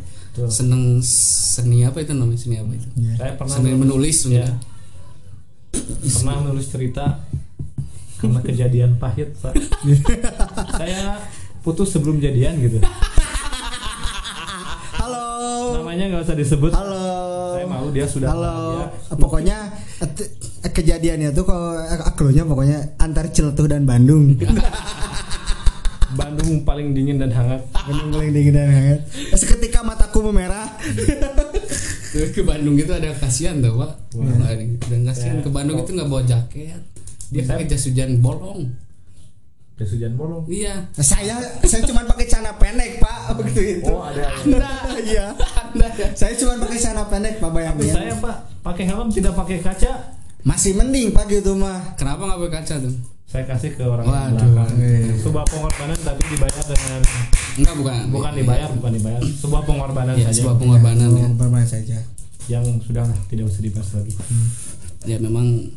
Betul. 0.40 0.48
seneng 0.50 0.82
seni 1.00 1.82
apa 1.82 1.98
itu 1.98 2.12
namanya 2.12 2.38
seni 2.38 2.56
apa 2.56 2.70
itu 2.70 2.88
Ya. 2.96 3.12
saya 3.16 3.32
pernah 3.34 3.54
Seni 3.54 3.70
menulis 3.74 4.18
ya, 4.24 4.40
ya. 4.40 4.48
pernah 6.16 6.36
menulis 6.42 6.66
cerita 6.66 7.04
karena 8.16 8.40
kejadian 8.40 8.90
pahit 8.96 9.32
pak 9.36 9.52
saya 10.80 11.20
putus 11.60 11.88
sebelum 11.90 12.16
jadian 12.18 12.56
gitu 12.58 12.80
Halo. 14.94 15.24
namanya 15.76 16.04
nggak 16.08 16.22
usah 16.22 16.36
disebut 16.36 16.70
Halo. 16.70 17.04
saya 17.54 17.66
malu 17.66 17.88
dia 17.90 18.04
sudah 18.04 18.28
Halo. 18.28 18.52
bahagia. 18.52 19.16
Pokoknya 19.16 19.56
kejadiannya 20.62 21.30
tuh 21.30 21.44
kalau 21.44 21.72
aklunya 22.04 22.44
pokoknya 22.44 22.78
antar 22.96 23.28
Ciletuh 23.28 23.66
dan 23.66 23.84
Bandung. 23.84 24.36
Bandung 26.10 26.66
paling 26.66 26.90
dingin 26.90 27.16
dan 27.16 27.30
hangat 27.30 27.62
Bandung 27.70 28.10
paling 28.12 28.32
dingin 28.34 28.50
dan 28.52 28.66
hangat. 28.68 29.00
Mataku 30.20 30.36
memerah. 30.36 30.68
ke 32.34 32.42
Bandung 32.42 32.76
itu 32.76 32.90
ada 32.90 33.08
kasihan 33.14 33.56
tuh 33.56 33.72
pak 33.72 33.92
Wah. 34.12 34.50
dan 34.84 35.00
kasihan 35.06 35.38
Ya. 35.38 35.42
ke 35.42 35.48
Bandung 35.48 35.78
itu 35.78 35.94
nggak 35.94 36.08
bawa 36.10 36.22
jaket 36.22 36.82
dia 37.30 37.42
pakai 37.46 37.64
jas 37.64 37.86
hujan 37.86 38.18
bolong 38.18 38.66
jas 39.78 39.94
hujan 39.94 40.18
bolong 40.18 40.42
iya 40.44 40.90
Saya 40.92 41.38
saya 41.62 41.86
cuma 41.86 42.02
pakai 42.04 42.26
celana 42.26 42.58
pendek, 42.58 42.98
Pak, 42.98 43.18
begitu 43.38 43.78
itu. 43.78 43.86
oh 43.86 44.02
ada 44.02 44.26
anda 44.36 44.70
Iya. 44.98 45.26
anda 45.38 45.86
ya 45.88 46.08
Saya 46.12 46.34
cuma 46.34 46.58
pakai 46.58 46.76
celana 46.76 47.04
pendek, 47.06 47.34
Pak, 47.38 47.48
bayangin. 47.48 47.88
saya 47.88 48.12
pak 48.18 48.36
pakai 48.60 48.84
helm 48.84 49.08
tidak 49.08 49.32
pakai 49.32 49.62
kaca 49.62 49.92
Masih 50.42 50.74
mending, 50.74 51.14
Pak, 51.14 51.30
gitu 51.30 51.54
mah. 51.54 51.94
kenapa 51.94 52.26
nggak 52.26 52.38
pakai 52.42 52.54
kaca 52.58 52.74
tuh 52.82 52.94
saya 53.30 53.46
kasih 53.46 53.70
ke 53.72 53.84
orang 53.84 54.02
Waduh. 54.02 54.42
belakang 54.42 54.70
Eh. 54.76 55.14
sebuah 55.16 55.46
pengorbanan 55.46 55.94
tapi 55.96 56.22
dibayar 56.26 56.62
dengan 56.64 57.00
enggak 57.52 57.74
bukan 57.76 57.96
bukan 58.10 58.32
dibayar 58.34 58.68
bukan 58.72 58.92
dibayar 58.92 59.20
sebuah 59.22 59.62
pengorbanan 59.64 60.14
ya, 60.14 60.26
saja 60.26 60.36
sebuah 60.36 60.56
pengorbanan 60.56 61.08
ya. 61.12 61.28
Bermain 61.32 61.62
saja. 61.64 61.98
yang 62.48 62.66
sudah 62.80 63.06
lah, 63.06 63.14
tidak 63.24 63.46
usah 63.46 63.62
dibahas 63.62 63.90
lagi 63.94 64.10
ya 65.04 65.16
memang 65.16 65.70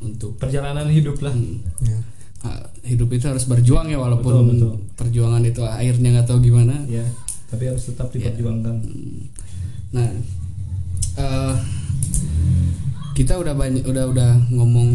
untuk 0.00 0.38
perjalanan 0.38 0.86
hidup 0.86 1.18
lah 1.18 1.34
Ya. 1.80 1.98
ah, 2.40 2.62
hidup 2.82 3.10
itu 3.10 3.26
harus 3.26 3.42
berjuang 3.44 3.86
ya 3.86 3.98
walaupun 3.98 4.46
Betul, 4.46 4.46
betul. 4.48 4.72
perjuangan 4.94 5.42
itu 5.42 5.58
akhirnya 5.60 6.08
nggak 6.12 6.28
tahu 6.28 6.38
gimana 6.40 6.86
ya 6.86 7.02
tapi 7.48 7.66
harus 7.66 7.82
tetap 7.84 8.06
Ya. 8.08 8.30
diperjuangkan 8.30 8.76
nah 9.90 10.06
eh, 11.16 11.54
kita 13.12 13.34
udah 13.36 13.52
banyak 13.52 13.82
udah 13.82 14.04
udah 14.08 14.30
ngomong 14.50 14.90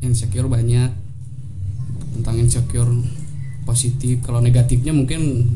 insecure 0.00 0.48
banyak 0.48 0.90
tentang 2.16 2.36
insecure 2.40 2.92
positif. 3.64 4.20
Kalau 4.24 4.40
negatifnya 4.40 4.92
mungkin 4.94 5.50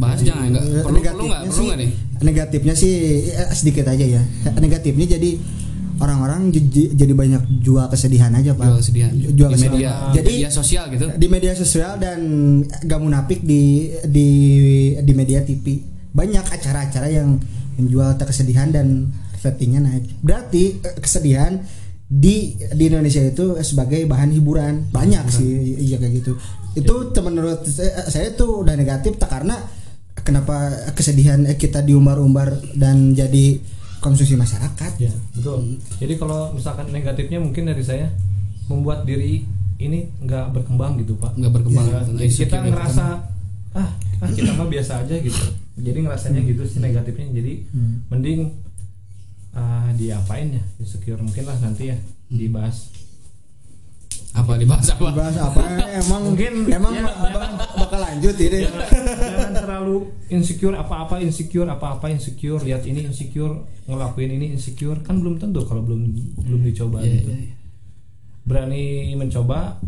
bahas 0.00 0.24
jangan 0.24 0.54
nggak 0.54 0.64
Eh, 0.64 0.82
perlu 0.84 0.98
perlu 1.02 1.24
nggak? 1.28 1.42
Perlu 1.50 1.64
nggak 1.68 1.80
Negatifnya 2.20 2.74
sih 2.76 2.92
eh, 3.32 3.50
sedikit 3.52 3.88
aja 3.88 4.04
ya. 4.04 4.22
Negatifnya 4.60 5.16
jadi 5.16 5.40
orang-orang 6.00 6.48
jadi 6.96 7.12
banyak 7.12 7.60
jual 7.60 7.84
kesedihan 7.92 8.32
aja, 8.32 8.56
Pak. 8.56 8.64
jual 8.64 8.80
kesedihan. 8.80 9.12
Jual 9.12 9.50
di 9.52 9.54
kesedihan. 9.56 9.76
media 9.76 9.92
Jadi 10.16 10.32
media 10.40 10.50
sosial 10.50 10.84
gitu. 10.88 11.04
di 11.12 11.26
media 11.28 11.52
sosial 11.52 11.92
dan 12.00 12.20
gak 12.64 13.00
munafik 13.00 13.44
di 13.44 13.92
di 14.08 14.28
di 14.96 15.12
media 15.12 15.44
TV 15.44 15.84
banyak 16.10 16.42
acara-acara 16.42 17.08
yang 17.12 17.38
menjual 17.78 18.16
kesedihan 18.20 18.68
dan 18.72 19.12
ratingnya 19.40 19.80
naik. 19.80 20.04
Berarti 20.20 20.80
eh, 20.80 20.96
kesedihan 21.00 21.60
di 22.10 22.58
di 22.58 22.84
Indonesia 22.90 23.22
itu 23.22 23.54
sebagai 23.62 24.02
bahan 24.10 24.34
hiburan. 24.34 24.90
Banyak 24.90 25.30
sih 25.30 25.78
iya 25.78 25.94
kayak 26.02 26.14
gitu. 26.18 26.34
Itu 26.74 27.14
tuh 27.14 27.22
menurut 27.22 27.62
saya, 27.62 28.02
saya 28.10 28.34
tuh 28.34 28.66
udah 28.66 28.74
negatif 28.74 29.14
tak 29.14 29.30
karena 29.30 29.54
kenapa 30.26 30.90
kesedihan 30.98 31.46
kita 31.54 31.86
diumbar-umbar 31.86 32.58
dan 32.74 33.14
jadi 33.14 33.62
konsumsi 34.02 34.34
masyarakat. 34.34 34.98
Ya 34.98 35.14
betul. 35.38 35.78
Jadi 36.02 36.14
kalau 36.18 36.50
misalkan 36.50 36.90
negatifnya 36.90 37.38
mungkin 37.38 37.70
dari 37.70 37.86
saya 37.86 38.10
membuat 38.66 39.06
diri 39.06 39.46
ini 39.78 40.10
nggak 40.18 40.50
berkembang 40.50 40.98
gitu 40.98 41.14
pak. 41.14 41.38
Nggak 41.38 41.52
berkembang. 41.62 41.86
Ya, 41.86 42.00
jadi 42.02 42.10
kita 42.10 42.26
insecure 42.26 42.58
itu. 42.66 42.70
ngerasa 42.74 43.04
ah 43.70 43.90
ah 44.20 44.30
kita 44.34 44.50
mah 44.58 44.66
biasa 44.66 44.92
aja 45.06 45.14
gitu. 45.14 45.42
Jadi 45.78 45.98
ngerasanya 46.02 46.40
gitu 46.42 46.62
sih 46.66 46.82
negatifnya. 46.82 47.30
Jadi 47.38 47.52
Hmm. 47.70 48.02
mending 48.10 48.50
ah 49.52 49.90
diapain 49.92 50.52
ya? 50.52 50.62
Insecure 50.76 51.18
mungkin 51.18 51.44
lah 51.44 51.58
nanti 51.58 51.88
ya 51.88 51.96
dibahas. 52.26 52.90
Apa 54.30 54.54
dibahas 54.54 54.86
apa? 54.88 55.10
Bahas 55.10 55.34
apa? 55.34 55.58
Emang 55.92 56.22
Mungkin, 56.30 56.62
emang 56.64 56.94
ya, 56.94 57.02
bak- 57.02 57.18
jangan. 57.24 57.50
bakal 57.76 57.98
lanjut 57.98 58.36
ini. 58.36 58.62
Jangan, 58.62 58.86
jangan 59.18 59.52
terlalu 59.56 59.96
insecure 60.28 60.76
apa-apa 60.76 61.18
insecure 61.18 61.66
apa-apa 61.66 62.06
insecure. 62.08 62.62
Lihat 62.62 62.84
ini 62.84 63.04
insecure 63.04 63.58
ngelakuin 63.84 64.30
ini 64.32 64.54
insecure. 64.54 65.02
Kan 65.02 65.18
belum 65.18 65.36
tentu 65.36 65.62
kalau 65.64 65.82
belum 65.82 66.14
belum 66.38 66.60
dicoba 66.62 67.02
Iya, 67.02 67.10
gitu. 67.16 67.30
iya, 67.32 67.42
iya. 67.42 67.54
berani 68.40 68.84
mencoba 69.14 69.82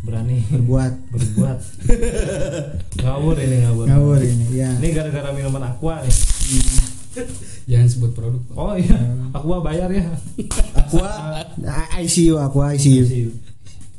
berani 0.00 0.38
berbuat. 0.46 0.92
berbuat. 1.10 1.58
Ngawur 3.02 3.36
ini 3.36 3.56
ngawur. 3.60 3.84
Ngawur 3.84 4.20
ini 4.22 4.46
ya 4.54 4.70
ini 4.72 4.88
gara-gara 4.94 5.34
minuman 5.34 5.66
aqua 5.66 5.98
nih 6.00 6.14
jangan 7.70 7.88
sebut 7.88 8.10
produk 8.14 8.40
Pak. 8.50 8.54
oh 8.54 8.74
iya. 8.74 8.98
Aqua 9.30 9.58
bayar 9.60 9.90
ya. 9.90 10.06
Aqua? 10.74 11.10
ICU 11.98 12.38
Aqua 12.38 12.74
ICU 12.74 13.30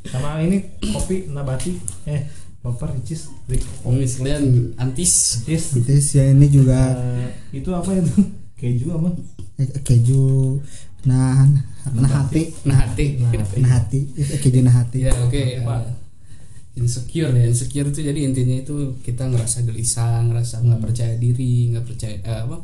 sama 0.02 0.42
ini 0.42 0.66
kopi 0.90 1.30
nabati. 1.30 1.78
Eh 2.10 2.26
baper 2.62 2.94
ricis 2.94 3.30
Rick. 3.46 3.62
ini 3.86 4.06
sekalian 4.06 4.44
antis. 4.74 5.42
Ricis 5.46 5.78
Terus 5.82 6.08
ya 6.14 6.30
ini 6.30 6.46
juga. 6.46 6.94
Eh, 6.98 7.58
itu 7.62 7.70
apa 7.70 7.90
itu? 7.94 8.10
Keju 8.58 8.86
apa? 8.94 9.10
Eh, 9.58 9.68
keju. 9.82 10.58
Nah 11.06 11.46
nah 11.82 12.22
hati 12.22 12.54
nah 12.62 12.78
hati 12.86 13.18
nah, 13.18 13.34
nah 13.58 13.70
hati 13.74 14.06
Eh, 14.14 14.38
keju 14.38 14.62
nah 14.62 14.70
hati 14.70 15.02
ya 15.02 15.10
oke 15.18 15.66
Pak. 15.66 15.82
eh, 15.82 16.78
insecure 16.78 17.34
ya 17.34 17.50
insecure 17.50 17.90
itu 17.90 18.06
jadi 18.06 18.22
intinya 18.22 18.54
itu 18.54 19.02
kita 19.02 19.26
ngerasa 19.26 19.66
gelisah 19.66 20.22
ngerasa 20.30 20.62
nggak 20.62 20.78
percaya 20.78 21.18
diri 21.18 21.74
nggak 21.74 21.82
percaya 21.82 22.16
eh, 22.22 22.40
apa 22.46 22.62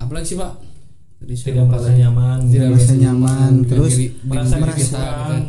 apalagi 0.00 0.26
sih 0.26 0.34
pak? 0.34 0.58
Saya 1.20 1.52
tidak 1.52 1.68
merasa 1.68 1.86
lagi. 1.86 2.00
nyaman 2.00 2.38
tidak 2.48 2.68
merasa 2.72 2.94
nyaman, 2.96 3.50
terus 3.62 3.92
diri- 3.92 4.12
merasa 4.24 4.54
merasa 4.56 4.80
gitu. 4.80 4.96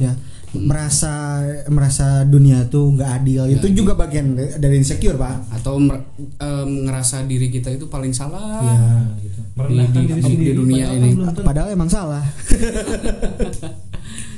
ya. 0.03 0.13
merasa 0.51 1.13
merasa 1.65 2.05
dunia 2.27 2.67
tuh 2.67 2.91
nggak 2.91 3.09
adil. 3.17 3.41
Itu 3.49 3.65
adil. 3.65 3.73
juga 3.73 3.95
bagian 3.95 4.35
dari 4.35 4.75
insecure 4.77 5.15
pak. 5.15 5.47
Atau 5.49 5.79
mer- 5.79 6.03
em, 6.19 6.69
ngerasa 6.83 7.23
diri 7.23 7.47
kita 7.47 7.71
itu 7.71 7.87
paling 7.87 8.11
salah. 8.11 8.59
Ya. 8.61 8.83
Gitu. 9.17 9.39
merendahkan 9.51 9.93
di- 9.95 10.05
diri 10.05 10.13
di 10.13 10.21
sendiri 10.25 10.51
dunia 10.53 10.85
padahal 10.85 10.97
ini. 10.97 11.09
kan 11.11 11.33
padahal 11.41 11.67
emang 11.71 11.87
salah. 11.87 12.23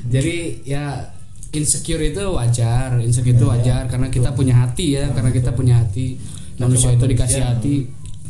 Jadi 0.06 0.62
ya 0.64 1.10
insecure 1.50 2.04
itu 2.04 2.24
wajar. 2.30 2.98
Insecure 3.00 3.34
itu 3.34 3.46
wajar 3.46 3.88
karena 3.88 4.08
kita 4.10 4.34
punya 4.34 4.54
hati 4.60 4.98
ya. 4.98 5.10
Karena 5.10 5.30
kita 5.30 5.54
punya 5.54 5.82
hati. 5.82 6.18
Manusia 6.54 6.94
itu 6.94 7.04
dikasih 7.04 7.42
hati 7.42 7.76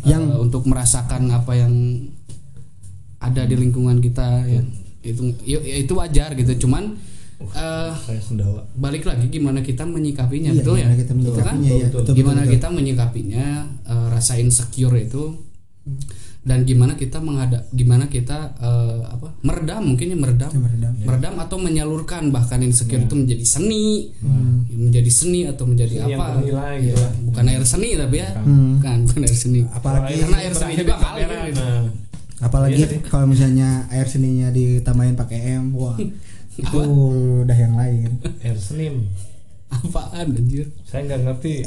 yang 0.03 0.23
untuk 0.35 0.67
merasakan 0.67 1.31
apa 1.31 1.55
yang 1.55 1.73
ada 3.23 3.47
di 3.47 3.55
lingkungan 3.55 4.03
kita 4.03 4.43
ya 4.47 4.61
itu 5.03 5.31
ya, 5.47 5.59
ya 5.63 5.77
itu 5.83 5.93
wajar 5.95 6.35
gitu. 6.35 6.67
Cuman 6.67 6.95
sendawa 8.23 8.63
balik 8.75 9.03
lagi 9.03 9.27
gimana 9.27 9.59
kita 9.59 9.83
menyikapinya 9.83 10.55
Iya, 10.55 10.59
betul 10.63 10.75
ya? 10.79 10.87
gimana 10.87 10.95
kita 10.95 11.13
Betul 11.13 11.33
kan? 11.43 11.55
menyikapinya, 11.59 11.71
ya. 11.71 11.87
Betul, 11.87 11.99
Betul, 12.03 12.15
gimana 12.15 12.41
betul, 12.43 12.53
kita 12.55 12.67
menyikapinya 12.71 13.45
rasa 14.11 14.33
insecure 14.39 14.95
itu 14.99 15.23
dan 16.43 16.63
gimana 16.63 16.93
kita 16.93 17.17
menghadap 17.17 17.71
gimana 17.71 18.05
kita 18.05 18.51
eh, 18.53 18.99
apa 19.05 19.31
meredam 19.41 19.81
mungkin 19.85 20.11
ya 20.11 20.17
meredam. 20.17 20.51
Ya, 20.51 20.59
meredam. 20.59 20.91
meredam 20.99 21.33
atau 21.39 21.55
menyalurkan 21.57 22.29
bahkan 22.29 22.59
insecure 22.59 22.99
itu 22.99 23.15
menjadi 23.15 23.45
seni. 23.45 24.11
Menjadi 24.67 25.07
seni 25.07 25.47
atau 25.47 25.63
menjadi 25.63 25.93
Seni 25.93 26.03
yang 26.05 26.19
apa. 26.19 26.25
bernilai 26.35 26.75
Ya, 26.75 26.83
gitu. 26.85 27.03
bukan 27.23 27.43
air 27.47 27.63
seni 27.63 27.89
tapi 27.95 28.15
ya. 28.19 28.29
Hmm. 28.35 28.75
bukan 28.75 28.97
bukan 29.07 29.21
air 29.23 29.37
seni. 29.37 29.61
Apalagi 29.65 30.13
karena 30.19 30.37
air 30.37 30.53
seni 30.53 30.73
juga 30.75 30.95
kali. 30.97 31.21
gitu. 31.23 31.63
nah, 31.63 31.81
apalagi 32.41 32.75
Iya 32.75 32.87
sih. 32.89 32.99
kalau 33.07 33.25
misalnya 33.25 33.69
air 33.87 34.03
seninya 34.05 34.51
ditambahin 34.51 35.15
pakai 35.15 35.39
M 35.55 35.71
wah 35.73 35.95
itu 36.59 36.79
udah 37.39 37.55
yang 37.55 37.73
lain. 37.73 38.19
Air 38.43 38.59
senim. 38.59 39.07
Apaan 39.71 40.27
anjir? 40.29 40.67
Saya 40.83 41.07
nggak 41.07 41.21
ngerti. 41.23 41.63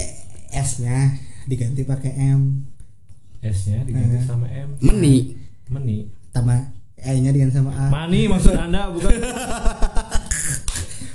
S 0.52 0.78
nya 0.78 1.16
diganti 1.44 1.80
pakai 1.82 2.12
M 2.30 2.60
S 3.42 3.68
nya 3.68 3.84
diganti 3.84 4.24
sama 4.24 4.48
M. 4.48 4.76
Meni. 4.80 5.36
Meni. 5.68 6.08
Tambah 6.32 6.72
E 6.96 7.20
nya 7.20 7.32
diganti 7.32 7.54
sama 7.56 7.72
A. 7.76 7.86
Mani 7.92 8.28
maksud 8.30 8.56
anda 8.56 8.88
bukan? 8.92 9.12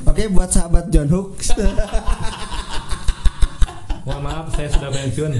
Oke 0.10 0.27
buat 0.34 0.49
sahabat 0.49 0.91
John 0.91 1.07
Hook 1.07 1.39
mohon 4.01 4.21
maaf 4.25 4.49
saya 4.53 4.69
sudah 4.69 4.89
pensiun 4.89 5.31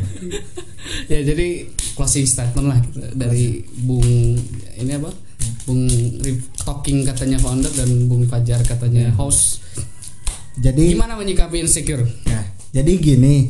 ya. 1.10 1.20
Jadi 1.26 1.70
closing 1.98 2.26
statement 2.30 2.68
lah 2.70 2.80
gitu, 2.82 3.00
dari 3.18 3.66
Bung 3.84 4.38
ini 4.78 4.92
apa? 4.96 5.12
Bung 5.66 5.90
Talking 6.62 7.06
katanya 7.06 7.42
founder 7.42 7.74
dan 7.74 8.06
Bung 8.06 8.30
Fajar 8.30 8.62
katanya 8.62 9.10
host. 9.18 9.62
Jadi 10.62 10.94
gimana 10.94 11.18
menyikapi 11.18 11.64
insecure? 11.64 12.06
Nah, 12.28 12.46
jadi 12.70 12.92
gini, 13.02 13.50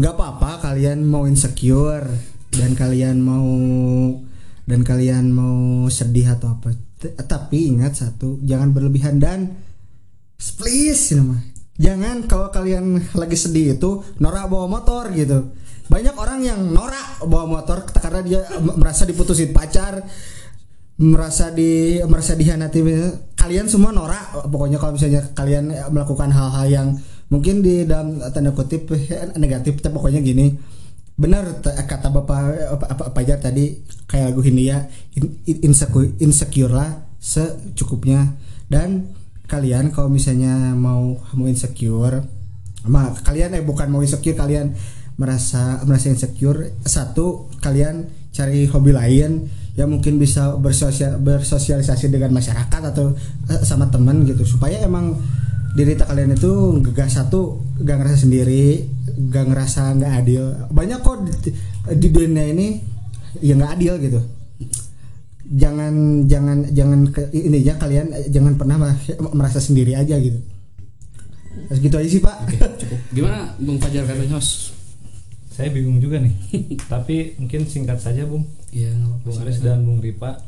nggak 0.00 0.14
apa-apa 0.16 0.70
kalian 0.70 1.04
mau 1.04 1.28
insecure 1.28 2.08
dan 2.52 2.76
kalian 2.76 3.18
mau 3.18 3.50
dan 4.62 4.80
kalian 4.86 5.32
mau 5.32 5.88
sedih 5.88 6.38
atau 6.38 6.54
apa. 6.54 6.76
Tapi 7.02 7.74
ingat 7.74 7.98
satu, 7.98 8.38
jangan 8.46 8.70
berlebihan 8.70 9.18
dan 9.18 9.58
please 10.38 11.16
ini 11.16 11.22
mah. 11.34 11.40
Jangan 11.82 12.30
kalau 12.30 12.52
kalian 12.52 13.00
lagi 13.18 13.34
sedih 13.34 13.74
itu 13.80 14.04
norak 14.22 14.46
bawa 14.46 14.70
motor 14.70 15.10
gitu. 15.10 15.50
Banyak 15.90 16.14
orang 16.14 16.40
yang 16.46 16.60
norak 16.70 17.26
bawa 17.26 17.58
motor 17.58 17.82
karena 17.90 18.20
dia 18.22 18.40
merasa 18.62 19.02
diputusin 19.02 19.50
pacar, 19.50 20.06
merasa 21.02 21.50
di 21.50 21.98
merasa 22.06 22.38
dihianati 22.38 22.80
kalian 23.34 23.66
semua 23.66 23.90
norak 23.90 24.46
pokoknya 24.46 24.78
kalau 24.78 24.94
misalnya 24.94 25.26
kalian 25.34 25.74
melakukan 25.90 26.30
hal-hal 26.30 26.66
yang 26.70 26.88
mungkin 27.26 27.64
di 27.64 27.82
dalam 27.82 28.22
tanda 28.30 28.54
kutip 28.54 28.86
eh, 28.94 29.34
negatif 29.34 29.82
tapi 29.82 29.98
pokoknya 29.98 30.22
gini 30.22 30.54
benar 31.12 31.60
kata 31.62 32.08
bapak 32.08 32.40
apa, 32.80 32.84
apa, 33.12 33.20
tadi 33.38 33.84
kayak 34.08 34.32
lagu 34.32 34.40
Hindia 34.42 34.88
in- 35.14 35.38
in- 35.44 35.72
insecure, 35.72 36.08
insecure 36.18 36.72
lah 36.72 37.04
secukupnya. 37.20 38.34
Dan 38.66 39.12
kalian 39.46 39.92
kalau 39.92 40.08
misalnya 40.08 40.72
mau 40.72 41.20
mau 41.36 41.46
insecure 41.46 42.24
sama 42.82 43.14
kalian 43.20 43.54
eh 43.54 43.62
bukan 43.62 43.92
mau 43.92 44.00
insecure 44.00 44.34
kalian 44.34 44.74
merasa 45.20 45.84
merasa 45.84 46.08
insecure 46.08 46.72
satu 46.82 47.52
kalian 47.60 48.08
cari 48.32 48.64
hobi 48.64 48.96
lain 48.96 49.46
yang 49.76 49.92
mungkin 49.92 50.16
bisa 50.16 50.56
bersosial 50.56 51.20
bersosialisasi 51.20 52.08
dengan 52.08 52.32
masyarakat 52.32 52.80
atau 52.92 53.12
eh, 53.52 53.62
sama 53.62 53.92
teman 53.92 54.24
gitu. 54.24 54.44
Supaya 54.44 54.80
emang 54.80 55.20
diri 55.72 55.96
tak 55.96 56.12
kalian 56.12 56.36
itu 56.36 56.84
gak 56.92 57.08
satu 57.08 57.64
gak 57.80 57.96
ngerasa 57.96 58.28
sendiri 58.28 58.84
gak 59.16 59.44
ngerasa 59.48 59.96
nggak 59.98 60.12
adil. 60.24 60.42
Banyak 60.70 60.98
kok 61.02 61.16
di, 61.24 61.50
di 61.98 62.08
dunia 62.08 62.44
ini 62.48 62.80
yang 63.40 63.60
nggak 63.60 63.72
adil 63.78 63.94
gitu. 64.00 64.20
Jangan 65.52 66.24
jangan 66.30 66.58
jangan 66.72 67.00
ke, 67.12 67.28
ini 67.34 67.60
ya 67.60 67.76
kalian 67.76 68.32
jangan 68.32 68.56
pernah 68.56 68.76
merasa 69.36 69.60
sendiri 69.60 69.92
aja 69.96 70.16
gitu. 70.16 70.40
Segitu 71.68 71.96
aja 72.00 72.08
sih 72.08 72.22
pak. 72.24 72.36
Cukup. 72.80 72.98
Gimana 73.12 73.52
Bung 73.60 73.76
Fajar 73.76 74.08
katanya 74.08 74.40
host 74.40 74.82
saya 75.52 75.68
bingung 75.68 76.00
juga 76.00 76.16
nih. 76.16 76.32
Tapi 76.92 77.36
mungkin 77.36 77.68
singkat 77.68 78.00
saja 78.00 78.24
bung. 78.24 78.48
Iya, 78.72 78.96
apa-apa. 78.96 79.20
Bung 79.28 79.38
Aris 79.44 79.58
dan 79.60 79.84
Bung 79.84 80.00
Ripa. 80.00 80.40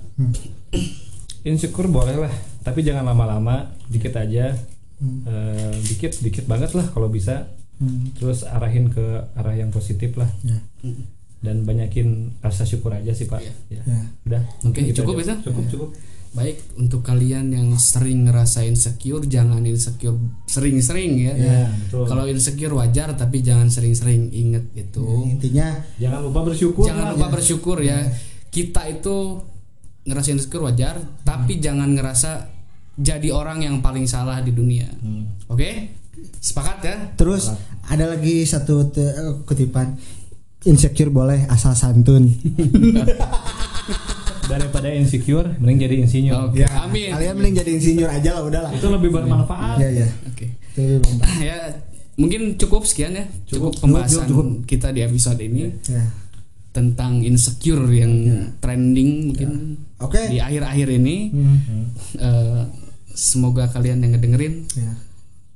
Insecure 1.44 1.92
boleh 1.92 2.16
lah 2.16 2.32
tapi 2.64 2.80
jangan 2.80 3.04
lama-lama. 3.04 3.68
Dikit 3.84 4.16
aja. 4.16 4.56
Eh, 5.04 5.74
dikit 5.84 6.16
dikit 6.24 6.48
banget 6.48 6.72
lah 6.72 6.88
kalau 6.88 7.12
bisa 7.12 7.52
Hmm. 7.74 8.14
terus 8.14 8.42
arahin 8.42 8.86
ke 8.86 9.02
arah 9.34 9.52
yang 9.52 9.68
positif 9.68 10.14
lah 10.14 10.30
ya. 10.40 10.62
dan 11.40 11.62
banyakin 11.62 12.38
rasa 12.38 12.62
syukur 12.62 12.90
aja 12.90 13.10
sih 13.10 13.26
pak 13.26 13.42
Iya. 13.42 13.52
ya. 13.68 13.82
Ya. 13.84 14.00
udah 14.24 14.42
Oke, 14.64 14.80
gitu 14.84 15.02
cukup 15.02 15.20
aja. 15.20 15.34
itu? 15.34 15.50
cukup 15.50 15.64
cukup 15.68 15.90
Baik 16.34 16.58
untuk 16.74 16.98
kalian 17.00 17.46
yang 17.48 17.68
sering 17.74 18.26
ngerasain 18.26 18.74
insecure 18.74 19.22
jangan 19.22 19.62
insecure 19.62 20.18
sering-sering 20.46 21.14
ya. 21.20 21.30
ya 21.32 21.58
betul 21.70 22.06
Kalau 22.06 22.26
insecure 22.26 22.74
wajar 22.74 23.14
tapi 23.14 23.38
jangan 23.38 23.70
sering-sering 23.70 24.30
inget 24.30 24.66
gitu. 24.72 25.06
intinya 25.24 25.78
jangan 25.94 26.26
lupa 26.26 26.42
bersyukur 26.44 26.82
jangan 26.84 27.14
lupa 27.14 27.30
bersyukur 27.30 27.78
ya. 27.80 28.02
Kita 28.50 28.82
itu 28.84 29.42
ngerasain 30.04 30.34
insecure 30.36 30.62
wajar 30.64 30.98
tapi 31.22 31.58
jangan 31.58 31.90
ngerasa 31.90 32.50
jadi 32.94 33.30
orang 33.30 33.62
yang 33.62 33.78
paling 33.78 34.06
salah 34.06 34.38
di 34.38 34.50
dunia. 34.50 34.86
Hmm. 34.96 35.26
Oke? 35.46 36.02
Sepakat 36.36 36.78
ya? 36.80 36.96
Terus 37.14 37.50
ada 37.82 38.04
lagi 38.06 38.44
satu 38.44 38.86
te- 38.86 39.02
eh, 39.04 39.34
kutipan 39.42 39.96
insecure 40.62 41.08
boleh 41.08 41.44
asal 41.46 41.72
santun. 41.72 42.28
daripada 44.44 44.92
insecure 44.92 45.56
mending 45.56 45.78
jadi 45.80 45.94
insinyur 46.04 46.52
Oke, 46.52 46.64
amin. 46.64 47.10
Kalian 47.10 47.34
mending 47.34 47.54
jadi 47.56 47.70
insinyur 47.74 48.10
aja 48.10 48.30
lah 48.30 48.42
udahlah. 48.44 48.70
itu 48.70 48.86
lebih 48.86 49.10
bermanfaat 49.10 49.76
Ya 49.78 49.88
ya. 49.94 50.08
Oke. 50.26 50.52
Itu 50.68 50.80
lebih 50.80 50.98
bermanfaat. 51.00 51.40
ya 51.40 51.56
mungkin 52.14 52.40
cukup 52.54 52.84
sekian 52.84 53.12
ya. 53.14 53.24
Cukup, 53.46 53.72
Cukup, 53.72 53.80
pembahasan 53.80 54.28
cukup, 54.28 54.46
kita 54.64 54.92
di 54.92 55.00
episode 55.00 55.40
ini 55.40 55.72
Ya. 55.88 56.04
tentang 56.70 57.22
insecure 57.22 57.88
yang 57.88 58.12
trending 58.58 59.32
mungkin 59.32 59.50
Oke. 59.96 60.28
di 60.28 60.38
akhir-akhir 60.38 60.88
ini. 60.92 61.16
Hmm. 61.32 61.84
Eh, 62.14 62.62
semoga 63.10 63.64
kalian 63.66 63.98
yang 63.98 64.12
ngedengerin 64.12 64.68
Ya. 64.74 64.92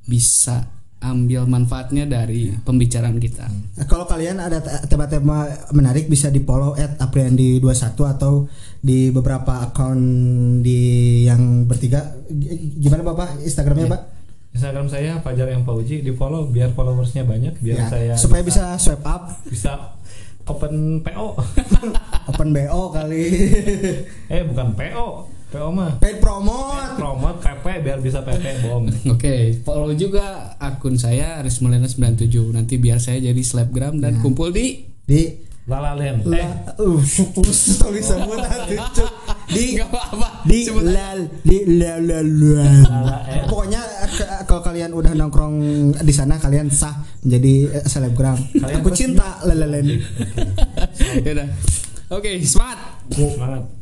Bisa 0.09 0.65
ambil 0.99 1.47
manfaatnya 1.47 2.03
dari 2.03 2.51
pembicaraan 2.59 3.23
kita. 3.23 3.47
Nah, 3.47 3.87
kalau 3.87 4.03
kalian 4.03 4.43
ada 4.43 4.59
te- 4.59 4.83
tema-tema 4.89 5.47
menarik 5.71 6.11
bisa 6.11 6.27
di 6.27 6.43
follow 6.43 6.75
at 6.75 6.99
apriandi21 6.99 7.63
atau 8.09 8.51
di 8.81 9.15
beberapa 9.15 9.63
akun 9.63 10.01
di 10.59 10.81
yang 11.23 11.63
bertiga. 11.65 12.03
Gimana 12.75 13.07
bapak? 13.07 13.39
Instagramnya 13.39 13.87
pak? 13.87 14.03
Instagram 14.49 14.89
saya 14.89 15.21
Fajar 15.21 15.47
yang 15.47 15.63
Pauji 15.63 16.03
di 16.03 16.11
follow 16.11 16.51
biar 16.51 16.75
followersnya 16.75 17.23
banyak 17.23 17.63
biar 17.63 17.79
Ya, 17.79 17.87
saya 17.87 18.13
supaya 18.19 18.43
bisa 18.43 18.75
swipe 18.75 19.07
up. 19.07 19.39
bisa 19.47 19.95
open 20.49 20.99
PO 20.99 21.37
open 22.33 22.49
bo 22.51 22.91
kali. 22.91 23.23
Eh 24.27 24.43
bukan 24.43 24.75
PO 24.75 25.07
PO 25.49 25.73
mah 25.73 25.97
paid 25.97 26.21
promote 26.21 27.01
promote 27.01 27.41
PP 27.41 27.65
biar 27.81 27.99
bisa 28.05 28.21
PP 28.21 28.69
bohong. 28.69 28.85
Oke, 29.17 29.57
follow 29.65 29.97
juga 29.97 30.53
akun 30.61 31.01
saya 31.01 31.41
Arismelena 31.41 31.89
97 31.89 32.29
Nanti 32.53 32.77
biar 32.77 33.01
saya 33.01 33.17
jadi 33.17 33.41
selebgram 33.41 33.97
dan 33.97 34.21
kumpul 34.21 34.53
di 34.53 34.85
di 35.09 35.49
Lalalen 35.69 36.25
eh 36.25 36.29
la, 36.33 36.49
uh 36.81 37.01
supus 37.05 37.77
tulis 37.77 38.01
sebut 38.01 38.41
Cuk. 38.97 39.13
di 39.53 39.77
apa-apa 39.85 40.49
di 40.49 40.65
lal 40.69 41.29
di 41.45 41.59
la 41.77 42.01
la 42.01 42.25
la. 42.25 42.65
Lala, 42.89 43.19
eh. 43.29 43.45
pokoknya 43.45 43.81
ke- 44.09 44.49
kalau 44.49 44.65
kalian 44.65 44.97
udah 44.97 45.13
nongkrong 45.13 45.57
di 46.01 46.13
sana 46.13 46.41
kalian 46.41 46.73
sah 46.73 47.05
menjadi 47.21 47.55
eh, 47.69 47.85
selebgram. 47.85 48.41
Kalian 48.57 48.81
aku 48.81 48.91
cinta 48.97 49.45
lalalen 49.45 49.93
Yaudah. 51.29 51.49
Oke, 52.17 52.41
semangat. 52.41 53.05
Semangat 53.13 53.78